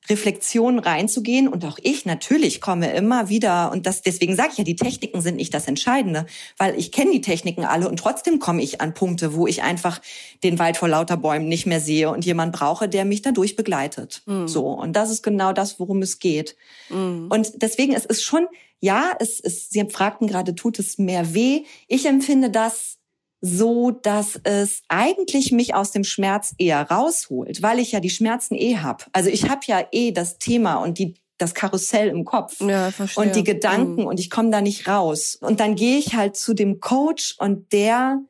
Reflexion 0.09 0.79
reinzugehen. 0.79 1.49
Und 1.49 1.65
auch 1.65 1.79
ich 1.83 2.07
natürlich 2.07 2.61
komme 2.61 2.93
immer 2.93 3.29
wieder, 3.29 3.71
und 3.73 3.87
das 3.87 4.03
deswegen 4.03 4.35
sage 4.37 4.51
ich 4.53 4.59
ja, 4.59 4.65
die 4.65 4.77
Techniken 4.77 5.21
sind 5.21 5.37
nicht 5.37 5.55
das 5.55 5.69
Entscheidende, 5.69 6.27
weil 6.59 6.79
ich 6.79 6.93
kenne 6.93 7.13
die 7.13 7.21
Techniken 7.21 7.65
alle 7.65 7.89
und 7.89 7.99
trotzdem 7.99 8.39
komme 8.39 8.63
ich 8.63 8.81
an 8.81 8.95
Punkte, 8.95 9.35
wo 9.35 9.47
ich 9.47 9.63
einfach 9.63 10.01
den 10.43 10.59
Wald 10.59 10.77
vor 10.77 10.89
lauter 10.89 11.17
Bäumen 11.17 11.49
nicht 11.49 11.67
mehr 11.67 11.81
sehe 11.81 12.11
und 12.11 12.25
jemand 12.25 12.53
brauche, 12.53 12.89
der 12.89 13.05
mich 13.05 13.23
dadurch 13.23 13.57
begleitet. 13.57 14.23
Mhm. 14.27 14.49
So. 14.49 14.69
Und 14.69 14.95
das 14.95 15.11
ist 15.11 15.23
genau 15.23 15.53
das, 15.53 15.79
worum 15.79 16.03
es 16.03 16.19
geht. 16.19 16.57
Mhm. 16.91 17.29
Und 17.31 17.63
deswegen 17.63 17.95
es 17.95 18.05
ist 18.05 18.23
schon, 18.23 18.47
ja, 18.81 19.13
es 19.21 19.39
ist, 19.39 19.73
Sie 19.73 19.85
fragten 19.89 20.27
gerade, 20.27 20.57
tut 20.57 20.79
es 20.81 20.99
mehr 20.99 21.35
weh? 21.35 21.65
Ich 21.87 22.07
empfinde 22.07 22.51
das 22.51 22.99
so, 23.43 23.91
dass 23.91 24.41
es 24.45 24.83
eigentlich 24.89 25.51
mich 25.51 25.75
aus 25.75 25.91
dem 25.91 26.05
Schmerz 26.05 26.55
eher 26.59 26.89
rausholt, 26.89 27.61
weil 27.61 27.81
ich 27.81 27.93
ja 27.93 28.01
die 28.01 28.09
Schmerzen 28.09 28.55
eh 28.55 28.79
hab. 28.79 29.09
Also 29.13 29.29
ich 29.29 29.51
habe 29.51 29.61
ja 29.67 29.85
eh 29.91 30.13
das 30.13 30.39
Thema 30.39 30.77
und 30.77 30.99
die 30.99 31.15
das 31.39 31.55
Karussell 31.55 32.09
im 32.09 32.25
Kopf 32.25 32.61
ja, 32.61 32.93
und 33.17 33.35
die 33.35 33.43
Gedanken 33.43 34.03
mhm. 34.03 34.07
und 34.07 34.21
ich 34.21 34.31
komme 34.31 34.51
da 34.51 34.61
nicht 34.61 34.87
raus. 34.87 35.37
Und 35.41 35.59
dann 35.59 35.75
gehe 35.75 35.99
ich 35.99 36.15
halt 36.15 36.37
zu 36.37 36.55
dem 36.55 36.79
Coach 36.79 37.35
und 37.39 37.73
der 37.73 38.21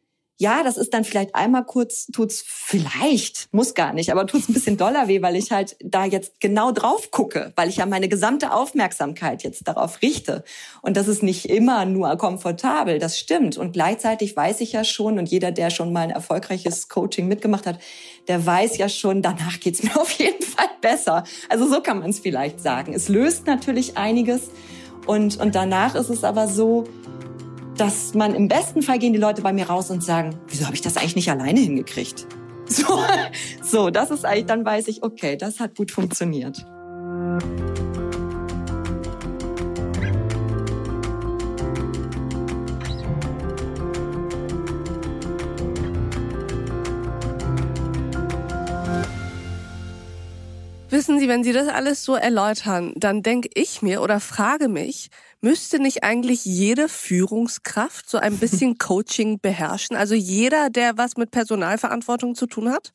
ja, 0.43 0.65
das 0.65 0.77
ist 0.77 0.93
dann 0.93 1.05
vielleicht 1.05 1.37
einmal 1.37 1.65
kurz, 1.65 2.07
tut's 2.09 2.43
vielleicht, 2.45 3.47
muss 3.53 3.75
gar 3.75 3.93
nicht, 3.93 4.11
aber 4.11 4.27
tut's 4.27 4.49
ein 4.49 4.55
bisschen 4.55 4.77
doller 4.77 5.07
weh, 5.07 5.23
weil 5.23 5.37
ich 5.37 5.53
halt 5.53 5.77
da 5.81 6.05
jetzt 6.05 6.41
genau 6.41 6.73
drauf 6.73 7.13
gucke, 7.13 7.53
weil 7.55 7.69
ich 7.69 7.77
ja 7.77 7.87
meine 7.87 8.09
gesamte 8.09 8.53
Aufmerksamkeit 8.53 9.45
jetzt 9.45 9.69
darauf 9.69 10.03
richte. 10.03 10.43
Und 10.83 10.97
das 10.97 11.07
ist 11.07 11.23
nicht 11.23 11.49
immer 11.49 11.85
nur 11.85 12.17
komfortabel, 12.17 12.99
das 12.99 13.21
stimmt. 13.21 13.57
Und 13.57 13.73
gleichzeitig 13.73 14.37
weiß 14.37 14.63
ich 14.63 14.73
ja 14.73 14.83
schon, 14.83 15.21
und 15.21 15.29
jeder, 15.29 15.53
der 15.53 15.71
schon 15.71 15.93
mal 15.93 16.01
ein 16.01 16.11
erfolgreiches 16.11 16.89
Coaching 16.89 17.29
mitgemacht 17.29 17.65
hat, 17.65 17.79
der 18.27 18.45
weiß 18.45 18.79
ja 18.79 18.89
schon, 18.89 19.23
danach 19.23 19.61
geht's 19.61 19.85
mir 19.85 19.97
auf 20.01 20.11
jeden 20.11 20.43
Fall 20.43 20.71
besser. 20.81 21.23
Also 21.51 21.69
so 21.69 21.81
kann 21.83 22.01
man 22.01 22.11
es 22.11 22.19
vielleicht 22.19 22.61
sagen. 22.61 22.95
Es 22.95 23.09
löst 23.09 23.47
natürlich 23.47 23.97
einiges. 23.97 24.51
Und, 25.07 25.39
und 25.39 25.55
danach 25.55 25.95
ist 25.95 26.11
es 26.11 26.25
aber 26.25 26.49
so, 26.49 26.85
dass 27.77 28.15
man 28.15 28.35
im 28.35 28.49
besten 28.49 28.83
Fall 28.83 28.99
gehen 28.99 29.13
die 29.13 29.19
Leute 29.19 29.43
bei 29.43 29.53
mir 29.53 29.67
raus 29.67 29.91
und 29.91 30.03
sagen, 30.03 30.39
wieso 30.49 30.67
habe 30.67 30.75
ich 30.75 30.83
das 30.83 30.97
eigentlich 30.97 31.17
nicht 31.17 31.31
alleine 31.31 31.61
hingekriegt? 31.61 32.27
So, 32.65 33.03
so, 33.61 33.91
das 33.91 34.11
ist 34.11 34.25
eigentlich, 34.25 34.47
dann 34.47 34.65
weiß 34.65 34.89
ich, 34.89 35.03
okay, 35.03 35.37
das 35.37 35.61
hat 35.61 35.77
gut 35.77 35.91
funktioniert. 35.91 36.65
Wissen 51.03 51.19
Sie, 51.19 51.27
wenn 51.27 51.43
Sie 51.43 51.53
das 51.53 51.67
alles 51.67 52.05
so 52.05 52.15
erläutern, 52.15 52.93
dann 52.95 53.25
denke 53.25 53.51
ich 53.55 53.83
mir 53.83 54.03
oder 54.03 54.21
frage 54.21 54.69
mich, 54.69 55.09
müsste 55.41 55.81
nicht 55.81 56.05
eigentlich 56.05 56.45
jede 56.45 56.89
Führungskraft 56.89 58.09
so 58.09 58.19
ein 58.19 58.39
bisschen 58.39 58.79
Coaching 58.79 59.41
beherrschen? 59.41 59.97
Also 59.97 60.15
jeder, 60.15 60.71
der 60.71 60.97
was 60.99 61.17
mit 61.17 61.33
Personalverantwortung 61.33 62.37
zu 62.37 62.47
tun 62.47 62.71
hat? 62.71 62.93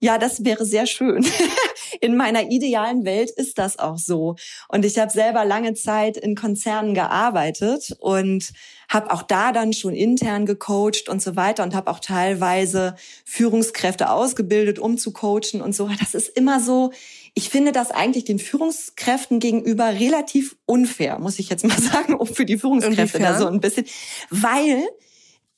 Ja, 0.00 0.16
das 0.16 0.44
wäre 0.46 0.64
sehr 0.64 0.86
schön. 0.86 1.26
In 2.00 2.16
meiner 2.16 2.50
idealen 2.50 3.04
Welt 3.04 3.30
ist 3.30 3.58
das 3.58 3.78
auch 3.78 3.98
so. 3.98 4.36
Und 4.68 4.84
ich 4.84 4.98
habe 4.98 5.10
selber 5.10 5.44
lange 5.44 5.74
Zeit 5.74 6.16
in 6.16 6.34
Konzernen 6.34 6.94
gearbeitet 6.94 7.96
und 8.00 8.52
habe 8.88 9.10
auch 9.12 9.22
da 9.22 9.52
dann 9.52 9.72
schon 9.72 9.94
intern 9.94 10.44
gecoacht 10.44 11.08
und 11.08 11.22
so 11.22 11.36
weiter 11.36 11.62
und 11.62 11.74
habe 11.74 11.90
auch 11.90 12.00
teilweise 12.00 12.96
Führungskräfte 13.24 14.10
ausgebildet, 14.10 14.78
um 14.78 14.98
zu 14.98 15.12
coachen 15.12 15.62
und 15.62 15.74
so. 15.74 15.88
Das 16.00 16.14
ist 16.14 16.28
immer 16.36 16.60
so, 16.60 16.92
ich 17.38 17.50
finde 17.50 17.70
das 17.70 17.90
eigentlich 17.90 18.24
den 18.24 18.38
Führungskräften 18.38 19.40
gegenüber 19.40 19.92
relativ 19.92 20.56
unfair, 20.64 21.18
muss 21.18 21.38
ich 21.38 21.50
jetzt 21.50 21.64
mal 21.64 21.78
sagen, 21.80 22.18
für 22.26 22.46
die 22.46 22.56
Führungskräfte 22.56 23.18
da 23.18 23.38
so 23.38 23.46
ein 23.46 23.60
bisschen, 23.60 23.84
weil 24.30 24.82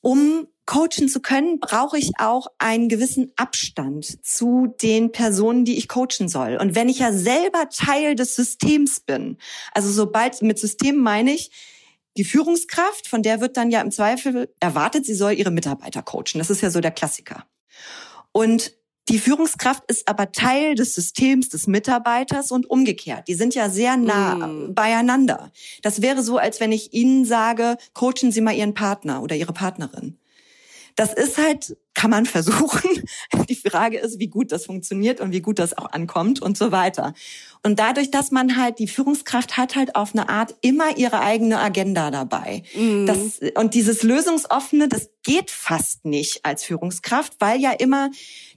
um 0.01 0.47
coachen 0.65 1.07
zu 1.07 1.21
können, 1.21 1.59
brauche 1.59 1.97
ich 1.97 2.11
auch 2.19 2.47
einen 2.57 2.89
gewissen 2.89 3.31
Abstand 3.37 4.23
zu 4.25 4.75
den 4.81 5.11
Personen, 5.11 5.63
die 5.65 5.77
ich 5.77 5.87
coachen 5.87 6.27
soll. 6.27 6.57
Und 6.57 6.75
wenn 6.75 6.89
ich 6.89 6.99
ja 6.99 7.13
selber 7.13 7.69
Teil 7.69 8.15
des 8.15 8.35
Systems 8.35 8.99
bin, 8.99 9.37
also 9.73 9.89
sobald 9.89 10.41
mit 10.41 10.59
System 10.59 10.97
meine 10.97 11.33
ich, 11.33 11.49
die 12.17 12.25
Führungskraft, 12.25 13.07
von 13.07 13.23
der 13.23 13.39
wird 13.39 13.55
dann 13.55 13.71
ja 13.71 13.79
im 13.81 13.91
Zweifel 13.91 14.53
erwartet, 14.59 15.05
sie 15.05 15.15
soll 15.15 15.31
ihre 15.31 15.51
Mitarbeiter 15.51 16.03
coachen. 16.03 16.39
Das 16.39 16.49
ist 16.49 16.61
ja 16.61 16.69
so 16.69 16.81
der 16.81 16.91
Klassiker. 16.91 17.45
Und 18.33 18.73
die 19.09 19.17
Führungskraft 19.17 19.83
ist 19.87 20.07
aber 20.07 20.31
Teil 20.31 20.75
des 20.75 20.93
Systems 20.93 21.49
des 21.49 21.65
Mitarbeiters 21.65 22.51
und 22.51 22.69
umgekehrt. 22.69 23.27
Die 23.27 23.33
sind 23.33 23.55
ja 23.55 23.69
sehr 23.69 23.97
nah 23.97 24.35
mm. 24.35 24.75
beieinander. 24.75 25.51
Das 25.81 26.03
wäre 26.03 26.21
so, 26.21 26.37
als 26.37 26.59
wenn 26.59 26.71
ich 26.71 26.93
Ihnen 26.93 27.25
sage, 27.25 27.77
coachen 27.93 28.31
Sie 28.31 28.41
mal 28.41 28.53
Ihren 28.53 28.75
Partner 28.75 29.23
oder 29.23 29.35
Ihre 29.35 29.53
Partnerin. 29.53 30.18
Das 30.99 31.13
ist 31.13 31.37
halt, 31.37 31.77
kann 31.93 32.11
man 32.11 32.25
versuchen. 32.25 32.89
Die 33.49 33.55
Frage 33.55 33.99
ist, 33.99 34.19
wie 34.19 34.27
gut 34.27 34.51
das 34.51 34.65
funktioniert 34.65 35.21
und 35.21 35.31
wie 35.31 35.39
gut 35.39 35.57
das 35.57 35.77
auch 35.77 35.93
ankommt 35.93 36.41
und 36.41 36.57
so 36.57 36.73
weiter. 36.73 37.13
Und 37.63 37.79
dadurch, 37.79 38.11
dass 38.11 38.31
man 38.31 38.57
halt, 38.57 38.79
die 38.79 38.87
Führungskraft 38.87 39.55
hat 39.55 39.77
halt 39.77 39.95
auf 39.95 40.13
eine 40.13 40.27
Art 40.27 40.55
immer 40.59 40.97
ihre 40.97 41.21
eigene 41.21 41.57
Agenda 41.57 42.11
dabei. 42.11 42.63
Mhm. 42.75 43.05
Das, 43.05 43.39
und 43.55 43.75
dieses 43.75 44.03
Lösungsoffene, 44.03 44.89
das 44.89 45.09
geht 45.23 45.51
fast 45.51 46.03
nicht 46.03 46.43
als 46.43 46.65
Führungskraft, 46.65 47.37
weil 47.39 47.61
ja 47.61 47.71
immer 47.71 48.11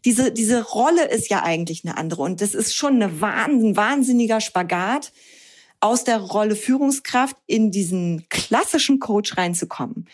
diese, 0.04 0.32
diese 0.32 0.64
Rolle 0.64 1.08
ist 1.08 1.30
ja 1.30 1.44
eigentlich 1.44 1.84
eine 1.84 1.96
andere. 1.96 2.22
Und 2.22 2.40
das 2.40 2.54
ist 2.54 2.74
schon 2.74 3.00
eine 3.00 3.22
ein 3.22 3.76
wahnsinniger 3.76 4.40
Spagat 4.40 5.12
aus 5.78 6.02
der 6.02 6.18
Rolle 6.18 6.56
Führungskraft 6.56 7.36
in 7.46 7.70
diesen 7.70 8.26
klassischen 8.28 8.98
Coach 8.98 9.36
reinzukommen. 9.36 10.08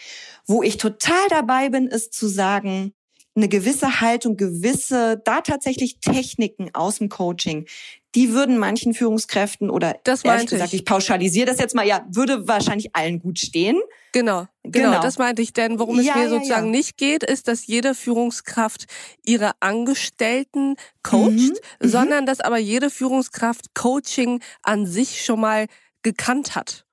Wo 0.49 0.63
ich 0.63 0.79
total 0.79 1.29
dabei 1.29 1.69
bin, 1.69 1.87
ist 1.87 2.15
zu 2.15 2.27
sagen, 2.27 2.93
eine 3.39 3.49
gewisse 3.49 4.01
Haltung, 4.01 4.37
gewisse, 4.37 5.21
da 5.25 5.41
tatsächlich 5.41 6.01
Techniken 6.01 6.71
aus 6.75 6.99
dem 6.99 7.09
Coaching, 7.09 7.67
die 8.15 8.33
würden 8.33 8.59
manchen 8.59 8.95
Führungskräften 8.95 9.71
oder 9.71 9.97
das 10.05 10.25
ehrlich 10.25 10.49
gesagt, 10.49 10.73
ich. 10.73 10.81
ich 10.81 10.85
pauschalisiere 10.85 11.47
das 11.47 11.59
jetzt 11.59 11.75
mal, 11.75 11.87
ja, 11.87 12.05
würde 12.11 12.49
wahrscheinlich 12.49 12.97
allen 12.97 13.21
gut 13.21 13.39
stehen. 13.39 13.79
Genau, 14.13 14.47
genau, 14.65 14.91
genau. 14.91 15.03
das 15.03 15.19
meinte 15.19 15.43
ich. 15.43 15.53
Denn 15.53 15.79
worum 15.79 16.01
ja, 16.01 16.13
es 16.13 16.17
mir 16.17 16.25
ja, 16.25 16.29
sozusagen 16.31 16.67
ja. 16.67 16.71
nicht 16.73 16.97
geht, 16.97 17.23
ist, 17.23 17.47
dass 17.49 17.67
jede 17.67 17.95
Führungskraft 17.95 18.87
ihre 19.25 19.53
Angestellten 19.61 20.77
coacht, 21.03 21.31
mhm, 21.31 21.57
mhm. 21.81 21.89
sondern 21.89 22.27
dass 22.27 22.41
aber 22.41 22.59
jede 22.59 22.91
Führungskraft 22.91 23.75
Coaching 23.75 24.41
an 24.63 24.87
sich 24.87 25.25
schon 25.25 25.41
mal 25.41 25.67
gekannt 26.03 26.57
hat. 26.57 26.87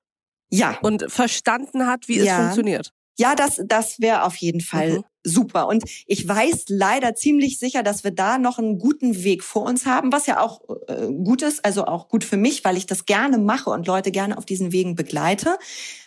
Ja. 0.50 0.78
Und 0.82 1.10
verstanden 1.10 1.86
hat, 1.86 2.06
wie 2.06 2.18
es 2.18 2.30
funktioniert. 2.30 2.92
Ja, 3.18 3.34
das, 3.34 3.60
das 3.66 4.00
wäre 4.00 4.24
auf 4.24 4.36
jeden 4.36 4.60
Fall 4.60 4.98
mhm 4.98 5.04
super. 5.26 5.66
Und 5.68 5.84
ich 6.06 6.26
weiß 6.26 6.66
leider 6.68 7.14
ziemlich 7.14 7.58
sicher, 7.58 7.82
dass 7.82 8.04
wir 8.04 8.10
da 8.10 8.38
noch 8.38 8.58
einen 8.58 8.78
guten 8.78 9.24
Weg 9.24 9.42
vor 9.42 9.62
uns 9.62 9.86
haben, 9.86 10.12
was 10.12 10.26
ja 10.26 10.40
auch 10.40 10.60
äh, 10.88 11.06
gut 11.06 11.42
ist, 11.42 11.64
also 11.64 11.86
auch 11.86 12.08
gut 12.08 12.24
für 12.24 12.36
mich, 12.36 12.64
weil 12.64 12.76
ich 12.76 12.86
das 12.86 13.06
gerne 13.06 13.38
mache 13.38 13.70
und 13.70 13.86
Leute 13.86 14.10
gerne 14.10 14.38
auf 14.38 14.44
diesen 14.44 14.72
Wegen 14.72 14.94
begleite. 14.94 15.58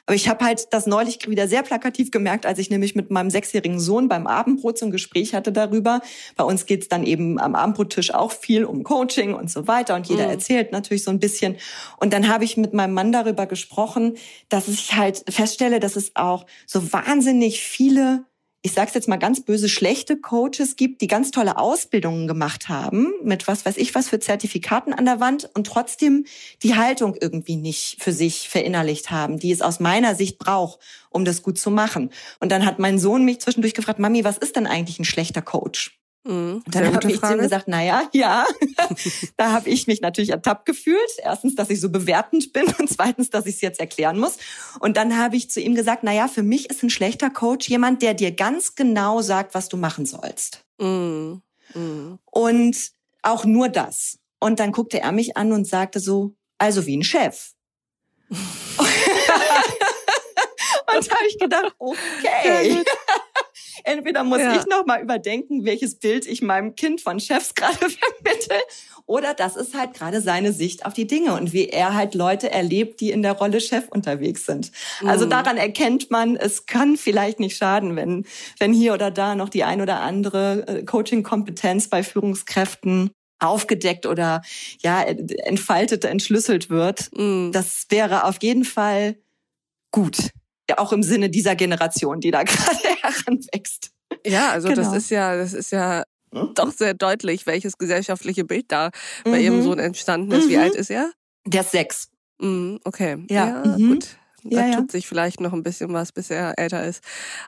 Aber 0.10 0.16
ich 0.16 0.28
habe 0.28 0.44
halt 0.44 0.74
das 0.74 0.88
neulich 0.88 1.30
wieder 1.30 1.48
sehr 1.48 1.62
plakativ 1.62 2.10
gemerkt, 2.10 2.48
als 2.48 2.58
ich 2.58 2.72
nämlich 2.72 2.96
mit 2.96 3.12
meinem 3.12 3.30
sechsjährigen 3.30 3.80
Sohn 3.80 4.08
beim 4.08 4.26
Abendbrot 4.26 4.80
so 4.80 4.88
ein 4.88 4.92
Gespräch 4.92 5.36
hatte 5.36 5.52
darüber. 5.52 6.02
Bei 6.36 6.44
uns 6.44 6.66
geht's 6.66 6.88
dann 6.88 7.04
eben 7.04 7.40
am 7.40 7.54
Abendbrottisch 7.54 8.12
auch 8.12 8.32
viel 8.32 8.66
um 8.66 8.84
Coaching 8.84 9.36
und 9.36 9.52
so 9.52 9.68
weiter 9.68 9.94
und 9.94 10.08
jeder 10.08 10.24
mhm. 10.24 10.32
erzählt 10.32 10.72
natürlich 10.72 11.04
so 11.04 11.12
ein 11.12 11.20
bisschen. 11.20 11.58
Und 11.98 12.12
dann 12.12 12.28
habe 12.28 12.44
ich 12.44 12.58
mit 12.58 12.74
meinem 12.74 12.96
Mann 12.96 13.12
darüber 13.12 13.46
gesprochen, 13.46 14.18
dass 14.50 14.68
ich 14.68 14.96
halt 14.96 15.24
feststelle, 15.30 15.80
dass 15.80 15.96
es 15.96 16.16
auch 16.16 16.48
so 16.66 16.92
wahnsinnig 16.92 17.60
viele 17.62 18.26
ich 18.62 18.74
sage 18.74 18.92
jetzt 18.94 19.08
mal 19.08 19.18
ganz 19.18 19.42
böse, 19.42 19.70
schlechte 19.70 20.18
Coaches 20.18 20.76
gibt, 20.76 21.02
die 21.02 21.08
ganz 21.08 21.32
tolle 21.32 21.58
Ausbildungen 21.58 22.28
gemacht 22.28 22.68
haben, 22.68 23.14
mit 23.24 23.48
was 23.48 23.66
weiß 23.66 23.78
ich 23.78 23.96
was 23.96 24.10
für 24.10 24.20
Zertifikaten 24.20 24.94
an 24.94 25.06
der 25.06 25.22
Wand 25.22 25.50
und 25.54 25.66
trotzdem 25.66 26.26
die 26.62 26.76
Haltung 26.76 27.16
irgendwie 27.20 27.56
nicht 27.56 28.04
für 28.04 28.12
sich 28.12 28.50
verinnerlicht 28.50 29.12
haben, 29.12 29.40
die 29.40 29.52
es 29.52 29.62
aus 29.62 29.80
meiner 29.80 30.14
Sicht 30.16 30.40
braucht, 30.40 30.80
um 31.10 31.24
das 31.24 31.42
gut 31.42 31.58
zu 31.58 31.72
machen. 31.72 32.12
Und 32.42 32.52
dann 32.52 32.66
hat 32.66 32.80
mein 32.80 33.00
Sohn 33.00 33.24
mich 33.24 33.40
zwischendurch 33.40 33.74
gefragt, 33.74 34.00
Mami, 34.00 34.26
was 34.26 34.38
ist 34.38 34.58
denn 34.58 34.68
eigentlich 34.68 35.00
ein 35.00 35.06
schlechter 35.06 35.42
Coach? 35.42 35.99
Mhm, 36.26 36.64
dann 36.68 36.94
habe 36.94 37.10
ich 37.10 37.22
zu 37.22 37.34
ihm 37.34 37.40
gesagt, 37.40 37.66
na 37.68 37.82
ja, 37.82 38.46
da 39.38 39.52
habe 39.52 39.70
ich 39.70 39.88
mich 39.88 40.02
natürlich 40.02 40.32
ertappt 40.32 40.66
gefühlt. 40.66 41.00
Erstens, 41.18 41.56
dass 41.56 41.70
ich 41.70 41.80
so 41.80 41.90
bewertend 41.90 42.52
bin 42.52 42.66
und 42.80 42.90
zweitens, 42.90 43.30
dass 43.30 43.46
ich 43.46 43.56
es 43.56 43.62
jetzt 43.62 43.80
erklären 43.80 44.20
muss. 44.20 44.38
Und 44.80 44.98
dann 44.98 45.18
habe 45.18 45.38
ich 45.38 45.50
zu 45.50 45.62
ihm 45.62 45.76
gesagt, 45.76 46.04
na 46.04 46.14
ja, 46.14 46.28
für 46.28 46.44
mich 46.44 46.70
ist 46.70 46.84
ein 46.84 46.90
schlechter 46.90 47.30
Coach 47.30 47.70
jemand, 47.70 48.02
der 48.02 48.14
dir 48.14 48.32
ganz 48.32 48.76
genau 48.76 49.22
sagt, 49.22 49.54
was 49.54 49.70
du 49.70 49.78
machen 49.78 50.06
sollst. 50.06 50.66
Mhm. 50.80 51.42
Mhm. 51.74 52.20
Und 52.26 52.92
auch 53.22 53.46
nur 53.46 53.70
das. 53.70 54.20
Und 54.40 54.60
dann 54.60 54.72
guckte 54.72 55.00
er 55.00 55.12
mich 55.12 55.38
an 55.38 55.54
und 55.54 55.68
sagte 55.68 56.00
so, 56.00 56.36
also 56.58 56.86
wie 56.86 56.98
ein 56.98 57.04
Chef. 57.04 57.52
und 58.30 58.38
da 61.08 61.16
habe 61.16 61.28
ich 61.28 61.40
gedacht, 61.40 61.74
okay 61.80 62.84
entweder 63.90 64.24
muss 64.24 64.40
ja. 64.40 64.56
ich 64.56 64.66
noch 64.68 64.86
mal 64.86 65.02
überdenken, 65.02 65.66
welches 65.66 65.96
Bild 65.96 66.26
ich 66.28 66.42
meinem 66.42 66.76
Kind 66.76 67.02
von 67.02 67.20
Chefs 67.20 67.56
gerade 67.56 67.78
vermittel, 67.78 68.58
oder 69.06 69.34
das 69.34 69.56
ist 69.56 69.76
halt 69.76 69.96
gerade 69.96 70.22
seine 70.22 70.54
Sicht 70.54 70.86
auf 70.86 70.94
die 70.94 71.08
Dinge 71.08 71.34
und 71.34 71.52
wie 71.52 71.68
er 71.68 71.96
halt 71.96 72.14
Leute 72.14 72.52
erlebt, 72.52 73.02
die 73.02 73.10
in 73.10 73.24
der 73.24 73.32
Rolle 73.32 73.60
Chef 73.60 73.88
unterwegs 73.90 74.46
sind. 74.46 74.72
Also 75.04 75.26
mhm. 75.26 75.32
daran 75.32 75.58
erkennt 75.58 76.12
man, 76.12 76.36
es 76.36 76.68
kann 76.68 76.96
vielleicht 76.96 77.40
nicht 77.40 77.58
schaden, 77.58 77.96
wenn, 77.96 78.28
wenn 78.60 78.72
hier 78.72 78.94
oder 78.94 79.10
da 79.10 79.34
noch 79.34 79.50
die 79.50 79.64
ein 79.64 79.82
oder 79.82 80.02
andere 80.02 80.68
äh, 80.68 80.84
Coaching-Kompetenz 80.84 81.88
bei 81.88 82.04
Führungskräften 82.04 83.10
aufgedeckt 83.40 84.06
oder 84.06 84.44
ja 84.82 85.02
entfaltet, 85.02 86.06
entschlüsselt 86.06 86.70
wird. 86.70 87.10
Mm. 87.16 87.52
Das 87.52 87.88
wäre 87.90 88.26
auf 88.26 88.38
jeden 88.44 88.64
Fall 88.64 89.16
gut 89.92 90.30
auch 90.78 90.94
im 90.94 91.04
Sinne 91.04 91.30
dieser 91.30 91.56
Generation, 91.56 92.20
die 92.20 92.32
da 92.32 92.44
gerade 92.44 92.78
heranwächst. 93.02 93.92
Ja, 94.26 94.52
also 94.52 94.70
genau. 94.70 94.82
das 94.82 94.94
ist 94.94 95.10
ja, 95.10 95.36
das 95.38 95.54
ist 95.54 95.72
ja 95.72 96.04
hm? 96.34 96.52
doch 96.56 96.72
sehr 96.72 96.94
deutlich, 96.94 97.48
welches 97.48 97.78
gesellschaftliche 97.78 98.46
Bild 98.46 98.66
da 98.72 98.92
bei 99.24 99.40
mhm. 99.40 99.44
ihrem 99.44 99.62
Sohn 99.64 99.80
entstanden 99.80 100.32
ist. 100.32 100.50
Wie 100.50 100.58
mhm. 100.58 100.64
alt 100.64 100.76
ist 100.76 100.90
er? 100.90 101.12
Der 101.46 101.62
ist 101.62 101.72
sechs. 101.72 102.10
Mhm, 102.40 102.80
okay. 102.84 103.26
Ja, 103.30 103.64
ja 103.66 103.78
mhm. 103.78 103.90
gut. 103.90 104.08
Da 104.44 104.68
ja, 104.68 104.76
tut 104.76 104.92
sich 104.92 105.08
vielleicht 105.08 105.42
noch 105.42 105.54
ein 105.54 105.64
bisschen 105.64 105.92
was, 105.94 106.12
bis 106.12 106.30
er 106.30 106.58
älter 106.58 106.86
ist. 106.86 107.04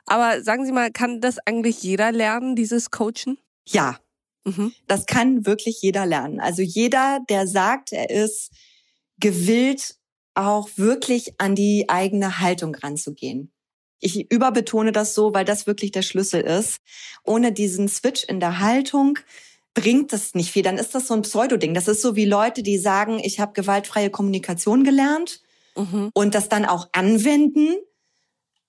Aber 0.06 0.42
sagen 0.42 0.66
Sie 0.66 0.72
mal, 0.72 0.90
kann 0.90 1.20
das 1.20 1.38
eigentlich 1.38 1.82
jeder 1.82 2.12
lernen, 2.12 2.54
dieses 2.54 2.90
Coachen? 2.90 3.38
Ja. 3.66 3.98
Mhm. 4.44 4.72
Das 4.88 5.06
kann 5.06 5.46
wirklich 5.46 5.80
jeder 5.80 6.04
lernen. 6.04 6.40
Also 6.40 6.62
jeder, 6.62 7.20
der 7.28 7.46
sagt, 7.46 7.92
er 7.92 8.10
ist 8.10 8.50
gewillt, 9.18 9.94
auch 10.34 10.68
wirklich 10.76 11.34
an 11.38 11.54
die 11.54 11.88
eigene 11.88 12.40
Haltung 12.40 12.74
ranzugehen. 12.74 13.52
Ich 14.00 14.30
überbetone 14.30 14.92
das 14.92 15.14
so, 15.14 15.32
weil 15.32 15.44
das 15.44 15.66
wirklich 15.66 15.92
der 15.92 16.02
Schlüssel 16.02 16.40
ist. 16.40 16.78
Ohne 17.24 17.52
diesen 17.52 17.88
Switch 17.88 18.24
in 18.24 18.40
der 18.40 18.58
Haltung 18.58 19.18
bringt 19.74 20.12
das 20.12 20.34
nicht 20.34 20.50
viel. 20.50 20.62
Dann 20.62 20.78
ist 20.78 20.94
das 20.94 21.06
so 21.06 21.14
ein 21.14 21.22
Pseudo-Ding. 21.22 21.74
Das 21.74 21.88
ist 21.88 22.02
so 22.02 22.16
wie 22.16 22.24
Leute, 22.24 22.62
die 22.62 22.78
sagen, 22.78 23.20
ich 23.22 23.40
habe 23.40 23.52
gewaltfreie 23.52 24.10
Kommunikation 24.10 24.84
gelernt 24.84 25.40
mhm. 25.76 26.10
und 26.14 26.34
das 26.34 26.48
dann 26.48 26.64
auch 26.64 26.88
anwenden, 26.92 27.76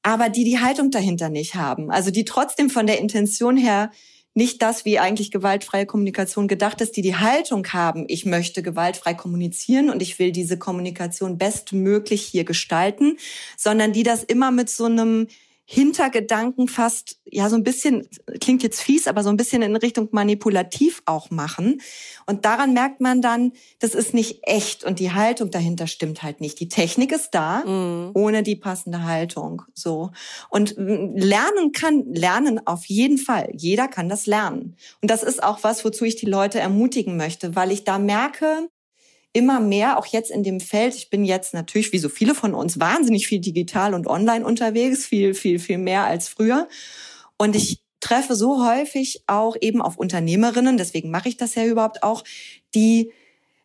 aber 0.03 0.29
die 0.29 0.43
die 0.43 0.60
Haltung 0.60 0.91
dahinter 0.91 1.29
nicht 1.29 1.55
haben. 1.55 1.89
Also 1.89 2.12
die 2.12 2.25
trotzdem 2.25 2.70
von 2.70 2.86
der 2.88 3.00
Intention 3.00 3.58
her 3.58 3.91
nicht 4.34 4.62
das, 4.62 4.86
wie 4.86 5.00
eigentlich 5.00 5.32
gewaltfreie 5.32 5.86
Kommunikation 5.86 6.48
gedacht 6.48 6.82
ist, 6.82 6.98
die 6.98 7.02
die 7.02 7.16
Haltung 7.16 7.68
haben, 7.68 8.06
ich 8.08 8.25
möchte 8.25 8.63
gewaltfrei 8.63 9.13
kommunizieren 9.13 9.90
und 9.90 10.02
ich 10.02 10.18
will 10.18 10.32
diese 10.32 10.58
Kommunikation 10.58 11.38
bestmöglich 11.38 12.24
hier 12.24 12.44
gestalten, 12.44 13.18
sondern 13.58 13.94
die 13.94 14.04
das 14.04 14.24
immer 14.24 14.52
mit 14.52 14.70
so 14.70 14.86
einem 14.86 15.28
Hintergedanken 15.65 16.67
fast, 16.67 17.20
ja, 17.25 17.50
so 17.50 17.55
ein 17.55 17.63
bisschen, 17.63 18.08
klingt 18.41 18.63
jetzt 18.63 18.82
fies, 18.82 19.08
aber 19.08 19.24
so 19.24 19.29
ein 19.29 19.38
bisschen 19.38 19.62
in 19.62 19.77
Richtung 19.77 20.10
manipulativ 20.12 21.01
auch 21.05 21.32
machen. 21.32 21.82
Und 22.25 22.43
daran 22.43 22.74
merkt 22.74 23.00
man 23.00 23.22
dann, 23.22 23.53
das 23.79 23.96
ist 23.96 24.13
nicht 24.13 24.39
echt 24.43 24.84
und 24.84 25.00
die 25.00 25.13
Haltung 25.13 25.51
dahinter 25.51 25.88
stimmt 25.88 26.22
halt 26.22 26.41
nicht. 26.41 26.60
Die 26.60 26.67
Technik 26.67 27.13
ist 27.13 27.32
da, 27.32 27.63
mhm. 27.65 28.12
ohne 28.13 28.43
die 28.43 28.58
passende 28.58 29.03
Haltung, 29.03 29.62
so. 29.74 30.12
Und 30.50 30.75
lernen 30.77 31.72
kann, 31.72 32.13
lernen 32.13 32.60
auf 32.67 32.86
jeden 32.86 33.17
Fall. 33.17 33.50
Jeder 33.53 33.88
kann 33.88 34.10
das 34.10 34.25
lernen. 34.25 34.75
Und 35.01 35.12
das 35.12 35.24
ist 35.24 35.41
auch 35.41 35.60
was, 35.63 35.86
wozu 35.86 36.03
ich 36.03 36.17
die 36.17 36.25
Leute 36.25 36.60
ermutigen 36.60 37.15
möchte, 37.15 37.55
weil 37.55 37.72
ich 37.72 37.86
da 37.86 38.00
merke, 38.00 38.67
immer 39.34 39.60
mehr, 39.60 39.98
auch 39.98 40.06
jetzt 40.06 40.32
in 40.32 40.44
dem 40.44 40.60
Feld. 40.60 40.96
Ich 40.96 41.10
bin 41.10 41.25
jetzt 41.25 41.54
natürlich, 41.54 41.92
wie 41.92 41.98
so 41.98 42.08
viele 42.08 42.36
von 42.36 42.54
uns, 42.54 42.80
wahnsinnig 42.80 43.28
viel 43.28 43.40
digital 43.40 43.94
und 43.94 44.08
online 44.08 44.46
unterwegs, 44.46 45.06
viel, 45.06 45.34
viel, 45.34 45.60
viel 45.60 45.80
mehr 45.80 46.06
als 46.06 46.30
früher. 46.30 46.68
Und 47.38 47.56
ich 47.56 47.82
treffe 48.00 48.36
so 48.36 48.66
häufig 48.66 49.24
auch 49.28 49.56
eben 49.60 49.82
auf 49.82 49.98
Unternehmerinnen, 49.98 50.78
deswegen 50.78 51.10
mache 51.10 51.30
ich 51.30 51.38
das 51.38 51.56
ja 51.56 51.66
überhaupt 51.66 52.04
auch, 52.04 52.24
die 52.75 53.12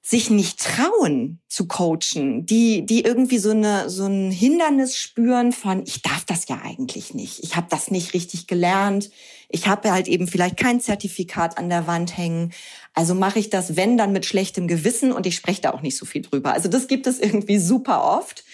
sich 0.08 0.30
nicht 0.30 0.58
trauen 0.58 1.38
zu 1.48 1.66
coachen, 1.68 2.46
die 2.46 2.86
die 2.86 3.02
irgendwie 3.02 3.36
so 3.36 3.50
eine 3.50 3.90
so 3.90 4.06
ein 4.06 4.30
Hindernis 4.30 4.96
spüren 4.96 5.52
von 5.52 5.82
ich 5.86 6.00
darf 6.00 6.24
das 6.24 6.48
ja 6.48 6.58
eigentlich 6.64 7.12
nicht. 7.12 7.44
Ich 7.44 7.56
habe 7.56 7.66
das 7.68 7.90
nicht 7.90 8.14
richtig 8.14 8.46
gelernt. 8.46 9.10
Ich 9.50 9.66
habe 9.66 9.92
halt 9.92 10.08
eben 10.08 10.26
vielleicht 10.26 10.56
kein 10.56 10.80
Zertifikat 10.80 11.58
an 11.58 11.68
der 11.68 11.86
Wand 11.86 12.16
hängen. 12.16 12.54
Also 12.94 13.14
mache 13.14 13.38
ich 13.38 13.50
das 13.50 13.76
wenn 13.76 13.98
dann 13.98 14.12
mit 14.12 14.24
schlechtem 14.24 14.66
Gewissen 14.66 15.12
und 15.12 15.26
ich 15.26 15.34
spreche 15.36 15.60
da 15.60 15.72
auch 15.72 15.82
nicht 15.82 15.98
so 15.98 16.06
viel 16.06 16.22
drüber. 16.22 16.54
Also 16.54 16.70
das 16.70 16.88
gibt 16.88 17.06
es 17.06 17.18
irgendwie 17.20 17.58
super 17.58 18.02
oft. 18.02 18.44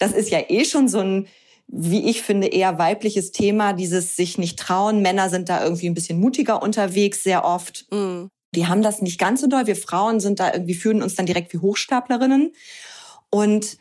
Das 0.00 0.10
ist 0.10 0.30
ja 0.30 0.40
eh 0.48 0.64
schon 0.64 0.88
so 0.88 0.98
ein 0.98 1.28
wie 1.68 2.10
ich 2.10 2.22
finde, 2.22 2.48
eher 2.48 2.78
weibliches 2.78 3.32
Thema, 3.32 3.72
dieses 3.72 4.16
sich 4.16 4.36
nicht 4.36 4.58
trauen. 4.58 5.00
Männer 5.00 5.30
sind 5.30 5.48
da 5.48 5.64
irgendwie 5.64 5.88
ein 5.88 5.94
bisschen 5.94 6.20
mutiger 6.20 6.62
unterwegs, 6.62 7.22
sehr 7.22 7.44
oft. 7.44 7.86
Mm. 7.90 8.26
Die 8.54 8.66
haben 8.66 8.82
das 8.82 9.02
nicht 9.02 9.18
ganz 9.18 9.40
so 9.40 9.46
doll. 9.46 9.66
Wir 9.66 9.76
Frauen 9.76 10.20
sind 10.20 10.40
da 10.40 10.52
irgendwie, 10.52 10.74
fühlen 10.74 11.02
uns 11.02 11.14
dann 11.14 11.26
direkt 11.26 11.52
wie 11.52 11.58
Hochstaplerinnen. 11.58 12.52
Und 13.30 13.76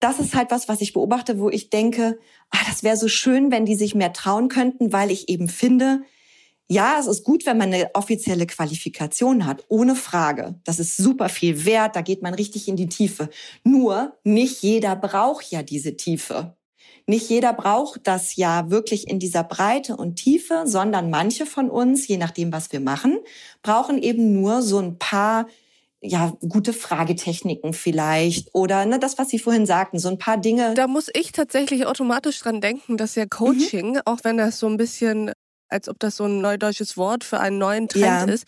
das 0.00 0.18
ist 0.18 0.34
halt 0.34 0.50
was, 0.50 0.68
was 0.68 0.80
ich 0.80 0.92
beobachte, 0.92 1.38
wo 1.38 1.48
ich 1.48 1.70
denke, 1.70 2.18
ah, 2.50 2.58
das 2.68 2.82
wäre 2.82 2.96
so 2.96 3.08
schön, 3.08 3.50
wenn 3.50 3.64
die 3.64 3.76
sich 3.76 3.94
mehr 3.94 4.12
trauen 4.12 4.48
könnten, 4.48 4.92
weil 4.92 5.10
ich 5.10 5.28
eben 5.28 5.48
finde, 5.48 6.02
ja, 6.66 6.96
es 6.98 7.06
ist 7.06 7.24
gut, 7.24 7.44
wenn 7.46 7.58
man 7.58 7.72
eine 7.72 7.94
offizielle 7.94 8.46
Qualifikation 8.46 9.46
hat, 9.46 9.64
ohne 9.68 9.94
Frage. 9.94 10.58
Das 10.64 10.78
ist 10.78 10.96
super 10.96 11.28
viel 11.28 11.64
wert, 11.66 11.94
da 11.94 12.00
geht 12.00 12.22
man 12.22 12.34
richtig 12.34 12.68
in 12.68 12.76
die 12.76 12.88
Tiefe. 12.88 13.28
Nur, 13.64 14.18
nicht 14.24 14.62
jeder 14.62 14.96
braucht 14.96 15.50
ja 15.50 15.62
diese 15.62 15.96
Tiefe. 15.96 16.56
Nicht 17.06 17.28
jeder 17.28 17.52
braucht 17.52 18.06
das 18.06 18.36
ja 18.36 18.70
wirklich 18.70 19.08
in 19.08 19.18
dieser 19.18 19.44
Breite 19.44 19.96
und 19.96 20.16
Tiefe, 20.16 20.62
sondern 20.64 21.10
manche 21.10 21.44
von 21.44 21.68
uns, 21.68 22.08
je 22.08 22.16
nachdem, 22.16 22.52
was 22.52 22.72
wir 22.72 22.80
machen, 22.80 23.18
brauchen 23.62 24.02
eben 24.02 24.40
nur 24.40 24.62
so 24.62 24.78
ein 24.78 24.98
paar 24.98 25.46
ja, 26.00 26.36
gute 26.46 26.74
Fragetechniken 26.74 27.72
vielleicht 27.72 28.54
oder 28.54 28.84
ne, 28.84 28.98
das, 28.98 29.18
was 29.18 29.30
Sie 29.30 29.38
vorhin 29.38 29.64
sagten, 29.64 29.98
so 29.98 30.08
ein 30.08 30.18
paar 30.18 30.36
Dinge. 30.36 30.74
Da 30.74 30.86
muss 30.86 31.08
ich 31.12 31.32
tatsächlich 31.32 31.86
automatisch 31.86 32.38
dran 32.40 32.60
denken, 32.60 32.98
dass 32.98 33.14
ja 33.14 33.24
Coaching, 33.26 33.92
mhm. 33.92 34.00
auch 34.04 34.18
wenn 34.22 34.36
das 34.36 34.58
so 34.58 34.66
ein 34.66 34.76
bisschen 34.76 35.32
als 35.74 35.88
ob 35.88 35.98
das 35.98 36.16
so 36.16 36.24
ein 36.24 36.40
neudeutsches 36.40 36.96
Wort 36.96 37.24
für 37.24 37.40
einen 37.40 37.58
neuen 37.58 37.88
Trend 37.88 38.04
ja. 38.04 38.24
ist. 38.24 38.46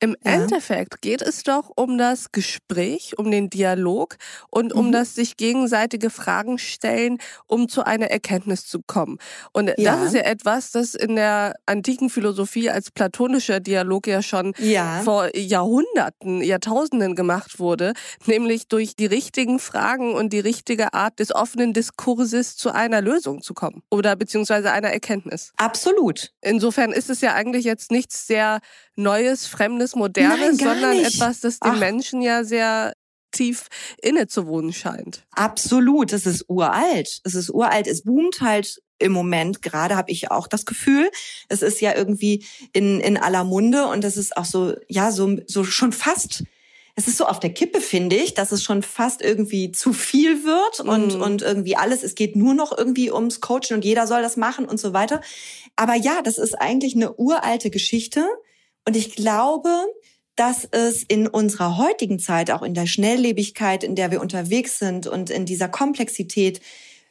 Im 0.00 0.16
ja. 0.24 0.32
Endeffekt 0.32 1.02
geht 1.02 1.22
es 1.22 1.42
doch 1.42 1.72
um 1.74 1.98
das 1.98 2.30
Gespräch, 2.30 3.18
um 3.18 3.30
den 3.30 3.50
Dialog 3.50 4.16
und 4.50 4.72
um 4.72 4.86
mhm. 4.86 4.92
das 4.92 5.16
sich 5.16 5.36
gegenseitige 5.36 6.08
Fragen 6.08 6.58
stellen, 6.58 7.18
um 7.46 7.68
zu 7.68 7.84
einer 7.84 8.06
Erkenntnis 8.06 8.64
zu 8.66 8.80
kommen. 8.80 9.18
Und 9.52 9.72
ja. 9.76 9.96
das 9.96 10.06
ist 10.06 10.14
ja 10.14 10.20
etwas, 10.20 10.70
das 10.70 10.94
in 10.94 11.16
der 11.16 11.56
antiken 11.66 12.10
Philosophie 12.10 12.70
als 12.70 12.92
platonischer 12.92 13.58
Dialog 13.58 14.06
ja 14.06 14.22
schon 14.22 14.54
vor 15.04 15.36
Jahrhunderten, 15.36 16.42
Jahrtausenden 16.42 17.16
gemacht 17.16 17.58
wurde, 17.58 17.92
nämlich 18.26 18.68
durch 18.68 18.94
die 18.94 19.06
richtigen 19.06 19.58
Fragen 19.58 20.14
und 20.14 20.32
die 20.32 20.40
richtige 20.40 20.94
Art 20.94 21.18
des 21.18 21.34
offenen 21.34 21.72
Diskurses 21.72 22.56
zu 22.56 22.72
einer 22.72 23.00
Lösung 23.00 23.42
zu 23.42 23.52
kommen 23.52 23.82
oder 23.90 24.14
beziehungsweise 24.14 24.70
einer 24.70 24.90
Erkenntnis. 24.90 25.52
Absolut. 25.56 26.30
Insofern 26.40 26.67
insofern 26.68 26.92
ist 26.92 27.08
es 27.08 27.22
ja 27.22 27.32
eigentlich 27.32 27.64
jetzt 27.64 27.90
nichts 27.90 28.26
sehr 28.26 28.60
Neues, 28.94 29.46
Fremdes, 29.46 29.94
Modernes, 29.96 30.58
Nein, 30.58 30.68
sondern 30.68 30.96
nicht. 30.98 31.14
etwas, 31.14 31.40
das 31.40 31.60
den 31.60 31.72
Ach. 31.72 31.78
Menschen 31.78 32.20
ja 32.20 32.44
sehr 32.44 32.92
tief 33.30 33.68
inne 34.02 34.26
zu 34.26 34.46
wohnen 34.46 34.74
scheint. 34.74 35.24
Absolut, 35.30 36.12
es 36.12 36.26
ist 36.26 36.44
uralt. 36.48 37.20
Es 37.24 37.34
ist 37.34 37.48
uralt. 37.50 37.86
Es 37.86 38.02
boomt 38.02 38.42
halt 38.42 38.82
im 38.98 39.12
Moment 39.12 39.62
gerade 39.62 39.96
habe 39.96 40.10
ich 40.10 40.30
auch 40.30 40.46
das 40.46 40.66
Gefühl, 40.66 41.10
es 41.48 41.62
ist 41.62 41.80
ja 41.80 41.94
irgendwie 41.94 42.44
in 42.74 43.00
in 43.00 43.16
aller 43.16 43.44
Munde 43.44 43.86
und 43.86 44.04
es 44.04 44.18
ist 44.18 44.36
auch 44.36 44.44
so 44.44 44.74
ja 44.88 45.10
so 45.10 45.38
so 45.46 45.64
schon 45.64 45.92
fast 45.92 46.42
es 46.98 47.06
ist 47.06 47.16
so 47.16 47.26
auf 47.26 47.38
der 47.38 47.54
Kippe, 47.54 47.80
finde 47.80 48.16
ich, 48.16 48.34
dass 48.34 48.50
es 48.50 48.64
schon 48.64 48.82
fast 48.82 49.22
irgendwie 49.22 49.70
zu 49.70 49.92
viel 49.92 50.42
wird 50.42 50.80
und, 50.80 51.16
mm. 51.16 51.22
und 51.22 51.42
irgendwie 51.42 51.76
alles, 51.76 52.02
es 52.02 52.16
geht 52.16 52.34
nur 52.34 52.54
noch 52.54 52.76
irgendwie 52.76 53.12
ums 53.12 53.40
Coachen 53.40 53.74
und 53.74 53.84
jeder 53.84 54.08
soll 54.08 54.20
das 54.20 54.36
machen 54.36 54.64
und 54.64 54.80
so 54.80 54.92
weiter. 54.92 55.20
Aber 55.76 55.94
ja, 55.94 56.22
das 56.22 56.38
ist 56.38 56.60
eigentlich 56.60 56.96
eine 56.96 57.14
uralte 57.14 57.70
Geschichte 57.70 58.26
und 58.84 58.96
ich 58.96 59.14
glaube, 59.14 59.70
dass 60.34 60.66
es 60.68 61.04
in 61.04 61.28
unserer 61.28 61.76
heutigen 61.76 62.18
Zeit, 62.18 62.50
auch 62.50 62.62
in 62.62 62.74
der 62.74 62.86
Schnelllebigkeit, 62.86 63.84
in 63.84 63.94
der 63.94 64.10
wir 64.10 64.20
unterwegs 64.20 64.80
sind 64.80 65.06
und 65.06 65.30
in 65.30 65.46
dieser 65.46 65.68
Komplexität, 65.68 66.60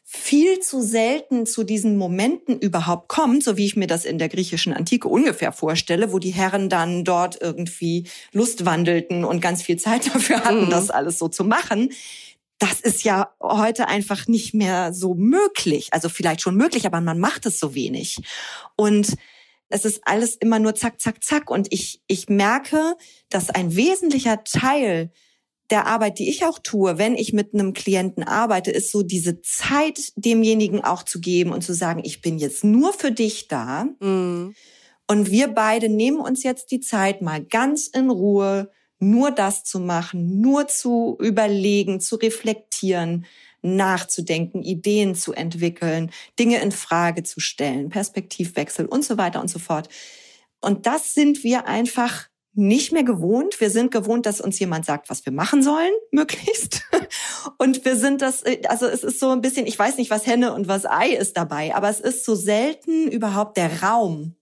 viel 0.10 0.62
zu 0.62 0.82
selten 0.82 1.46
zu 1.46 1.66
diesen 1.66 1.98
Momenten 1.98 2.58
überhaupt 2.58 3.10
kommt, 3.10 3.44
so 3.44 3.58
wie 3.58 3.66
ich 3.66 3.76
mir 3.76 3.88
das 3.88 4.06
in 4.06 4.18
der 4.18 4.30
griechischen 4.30 4.72
Antike 4.72 5.10
ungefähr 5.10 5.52
vorstelle, 5.52 6.14
wo 6.14 6.18
die 6.18 6.30
Herren 6.30 6.70
dann 6.70 7.04
dort 7.04 7.42
irgendwie 7.42 8.08
Lust 8.32 8.64
wandelten 8.64 9.26
und 9.26 9.42
ganz 9.42 9.64
viel 9.64 9.76
Zeit 9.76 10.08
dafür 10.16 10.46
hatten, 10.46 10.68
mhm. 10.68 10.70
das 10.70 10.92
alles 10.92 11.20
so 11.20 11.28
zu 11.28 11.44
machen. 11.44 11.92
Das 12.58 12.80
ist 12.80 13.04
ja 13.04 13.36
heute 13.44 13.90
einfach 13.90 14.28
nicht 14.28 14.54
mehr 14.54 14.94
so 14.94 15.14
möglich. 15.14 15.90
Also 15.92 16.08
vielleicht 16.08 16.40
schon 16.40 16.56
möglich, 16.56 16.86
aber 16.86 17.02
man 17.02 17.20
macht 17.20 17.46
es 17.46 17.60
so 17.60 17.76
wenig. 17.76 18.22
Und 18.78 19.14
es 19.68 19.84
ist 19.84 20.00
alles 20.06 20.36
immer 20.36 20.60
nur 20.60 20.74
zack, 20.74 21.02
zack, 21.02 21.22
zack. 21.22 21.52
Und 21.52 21.68
ich, 21.74 22.00
ich 22.08 22.30
merke, 22.30 22.96
dass 23.28 23.50
ein 23.50 23.76
wesentlicher 23.76 24.46
Teil 24.46 25.12
der 25.70 25.86
Arbeit, 25.86 26.20
die 26.20 26.30
ich 26.30 26.46
auch 26.46 26.60
tue, 26.60 26.98
wenn 26.98 27.16
ich 27.16 27.34
mit 27.34 27.54
einem 27.54 27.74
Klienten 27.74 28.24
arbeite, 28.24 28.72
ist 28.72 28.92
so 28.92 29.04
diese 29.04 29.42
Zeit 29.42 30.14
demjenigen 30.16 30.84
auch 30.84 31.04
zu 31.04 31.20
geben 31.20 31.52
und 31.52 31.62
zu 31.62 31.74
sagen, 31.74 32.02
ich 32.04 32.22
bin 32.22 32.38
jetzt 32.38 32.64
nur 32.64 32.94
für 32.94 33.12
dich 33.12 33.48
da. 33.48 33.88
Mhm. 34.00 34.56
Und 35.10 35.32
wir 35.32 35.48
beide 35.50 35.90
nehmen 35.90 36.20
uns 36.20 36.44
jetzt 36.44 36.72
die 36.72 36.80
Zeit, 36.80 37.22
mal 37.22 37.44
ganz 37.44 37.88
in 37.88 38.10
Ruhe 38.10 38.70
nur 39.00 39.32
das 39.32 39.64
zu 39.64 39.80
machen, 39.80 40.42
nur 40.42 40.68
zu 40.68 41.18
überlegen, 41.20 42.00
zu 42.00 42.16
reflektieren, 42.16 43.26
nachzudenken, 43.62 44.64
Ideen 44.64 45.16
zu 45.16 45.34
entwickeln, 45.34 46.12
Dinge 46.40 46.62
in 46.62 46.72
Frage 46.72 47.24
zu 47.24 47.40
stellen, 47.40 47.90
Perspektivwechsel 47.90 48.86
und 48.86 49.04
so 49.04 49.18
weiter 49.18 49.42
und 49.42 49.50
so 49.50 49.60
fort. 49.60 49.90
Und 50.62 50.86
das 50.86 51.14
sind 51.14 51.44
wir 51.44 51.68
einfach 51.68 52.28
nicht 52.58 52.92
mehr 52.92 53.04
gewohnt. 53.04 53.62
Wir 53.62 53.70
sind 53.70 53.92
gewohnt, 53.92 54.26
dass 54.26 54.42
uns 54.42 54.60
jemand 54.60 54.86
sagt, 54.86 55.10
was 55.10 55.26
wir 55.26 55.32
machen 55.32 55.62
sollen, 55.62 55.94
möglichst. 56.12 56.82
Und 57.58 57.86
wir 57.86 57.96
sind 57.96 58.22
das, 58.22 58.44
also 58.68 58.88
es 58.88 59.04
ist 59.04 59.20
so 59.20 59.30
ein 59.30 59.42
bisschen, 59.42 59.68
ich 59.68 59.78
weiß 59.78 59.98
nicht, 59.98 60.10
was 60.10 60.26
Henne 60.26 60.54
und 60.54 60.68
was 60.68 60.86
Ei 60.86 61.10
ist 61.10 61.38
dabei, 61.38 61.76
aber 61.76 61.90
es 61.90 62.00
ist 62.00 62.26
so 62.26 62.36
selten 62.36 63.08
überhaupt 63.10 63.58
der 63.58 63.84
Raum, 63.84 64.36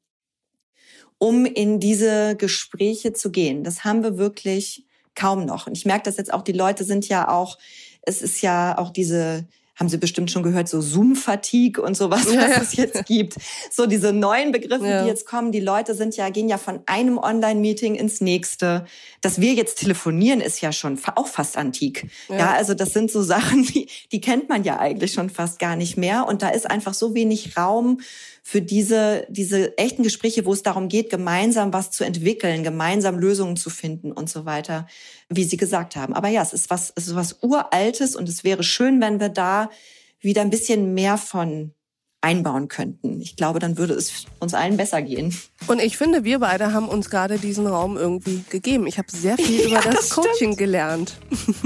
um 1.17 1.45
in 1.45 1.79
diese 1.79 2.35
Gespräche 2.35 3.13
zu 3.13 3.31
gehen. 3.31 3.63
Das 3.63 3.83
haben 3.83 4.03
wir 4.03 4.17
wirklich 4.17 4.85
kaum 5.13 5.45
noch. 5.45 5.67
Und 5.67 5.77
ich 5.77 5.85
merke 5.85 6.03
das 6.03 6.17
jetzt 6.17 6.33
auch, 6.33 6.41
die 6.41 6.51
Leute 6.51 6.83
sind 6.83 7.07
ja 7.07 7.29
auch, 7.29 7.57
es 8.01 8.21
ist 8.21 8.41
ja 8.41 8.77
auch 8.77 8.91
diese 8.91 9.47
haben 9.75 9.89
Sie 9.89 9.97
bestimmt 9.97 10.31
schon 10.31 10.43
gehört, 10.43 10.69
so 10.69 10.81
Zoom-Fatigue 10.81 11.81
und 11.81 11.95
sowas, 11.95 12.25
was 12.27 12.33
ja, 12.33 12.49
ja. 12.49 12.61
es 12.61 12.75
jetzt 12.75 13.05
gibt. 13.05 13.35
So 13.69 13.85
diese 13.85 14.13
neuen 14.13 14.51
Begriffe, 14.51 14.87
ja. 14.87 15.03
die 15.03 15.09
jetzt 15.09 15.25
kommen. 15.25 15.51
Die 15.51 15.59
Leute 15.59 15.93
sind 15.95 16.15
ja, 16.15 16.29
gehen 16.29 16.47
ja 16.47 16.57
von 16.57 16.79
einem 16.85 17.17
Online-Meeting 17.17 17.95
ins 17.95 18.21
nächste. 18.21 18.85
Dass 19.21 19.41
wir 19.41 19.53
jetzt 19.53 19.79
telefonieren, 19.79 20.41
ist 20.41 20.61
ja 20.61 20.71
schon 20.71 20.99
auch 21.15 21.27
fast 21.27 21.57
antik. 21.57 22.07
Ja, 22.29 22.53
also 22.53 22.73
das 22.73 22.93
sind 22.93 23.11
so 23.11 23.21
Sachen, 23.21 23.63
die, 23.73 23.87
die 24.11 24.21
kennt 24.21 24.49
man 24.49 24.63
ja 24.63 24.79
eigentlich 24.79 25.13
schon 25.13 25.29
fast 25.29 25.59
gar 25.59 25.75
nicht 25.75 25.97
mehr. 25.97 26.27
Und 26.27 26.41
da 26.41 26.49
ist 26.49 26.69
einfach 26.69 26.93
so 26.93 27.13
wenig 27.13 27.57
Raum 27.57 27.99
für 28.47 28.61
diese, 28.61 29.25
diese 29.27 29.75
echten 29.75 30.03
Gespräche, 30.03 30.45
wo 30.45 30.53
es 30.53 30.61
darum 30.61 30.87
geht, 30.87 31.09
gemeinsam 31.09 31.73
was 31.73 31.89
zu 31.89 32.03
entwickeln, 32.03 32.63
gemeinsam 32.63 33.17
Lösungen 33.17 33.57
zu 33.57 33.71
finden 33.71 34.11
und 34.11 34.29
so 34.29 34.45
weiter, 34.45 34.85
wie 35.29 35.45
Sie 35.45 35.57
gesagt 35.57 35.95
haben. 35.95 36.13
Aber 36.13 36.27
ja, 36.27 36.43
es 36.43 36.53
ist 36.53 36.69
was, 36.69 36.93
es 36.95 37.07
ist 37.07 37.15
was 37.15 37.41
Uraltes 37.41 38.15
und 38.15 38.29
es 38.29 38.43
wäre 38.43 38.61
schön, 38.61 39.01
wenn 39.01 39.19
wir 39.19 39.29
da 39.29 39.71
wieder 40.19 40.43
ein 40.43 40.51
bisschen 40.51 40.93
mehr 40.93 41.17
von 41.17 41.73
einbauen 42.21 42.67
könnten. 42.67 43.19
Ich 43.19 43.35
glaube, 43.35 43.57
dann 43.57 43.79
würde 43.79 43.95
es 43.95 44.25
uns 44.39 44.53
allen 44.53 44.77
besser 44.77 45.01
gehen. 45.01 45.35
Und 45.65 45.81
ich 45.81 45.97
finde, 45.97 46.23
wir 46.23 46.37
beide 46.37 46.71
haben 46.71 46.87
uns 46.87 47.09
gerade 47.09 47.39
diesen 47.39 47.65
Raum 47.65 47.97
irgendwie 47.97 48.43
gegeben. 48.51 48.85
Ich 48.85 48.99
habe 48.99 49.07
sehr 49.09 49.37
viel 49.37 49.61
ja, 49.71 49.79
über 49.79 49.89
das, 49.89 50.09
das 50.09 50.09
Coaching 50.11 50.55
gelernt. 50.55 51.17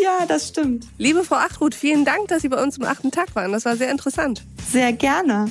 Ja, 0.00 0.26
das 0.26 0.46
stimmt. 0.46 0.86
Liebe 0.96 1.24
Frau 1.24 1.34
Achtrud, 1.34 1.74
vielen 1.74 2.04
Dank, 2.04 2.28
dass 2.28 2.42
Sie 2.42 2.48
bei 2.48 2.62
uns 2.62 2.78
im 2.78 2.84
achten 2.84 3.10
Tag 3.10 3.34
waren. 3.34 3.50
Das 3.50 3.64
war 3.64 3.76
sehr 3.76 3.90
interessant. 3.90 4.44
Sehr 4.70 4.92
gerne. 4.92 5.50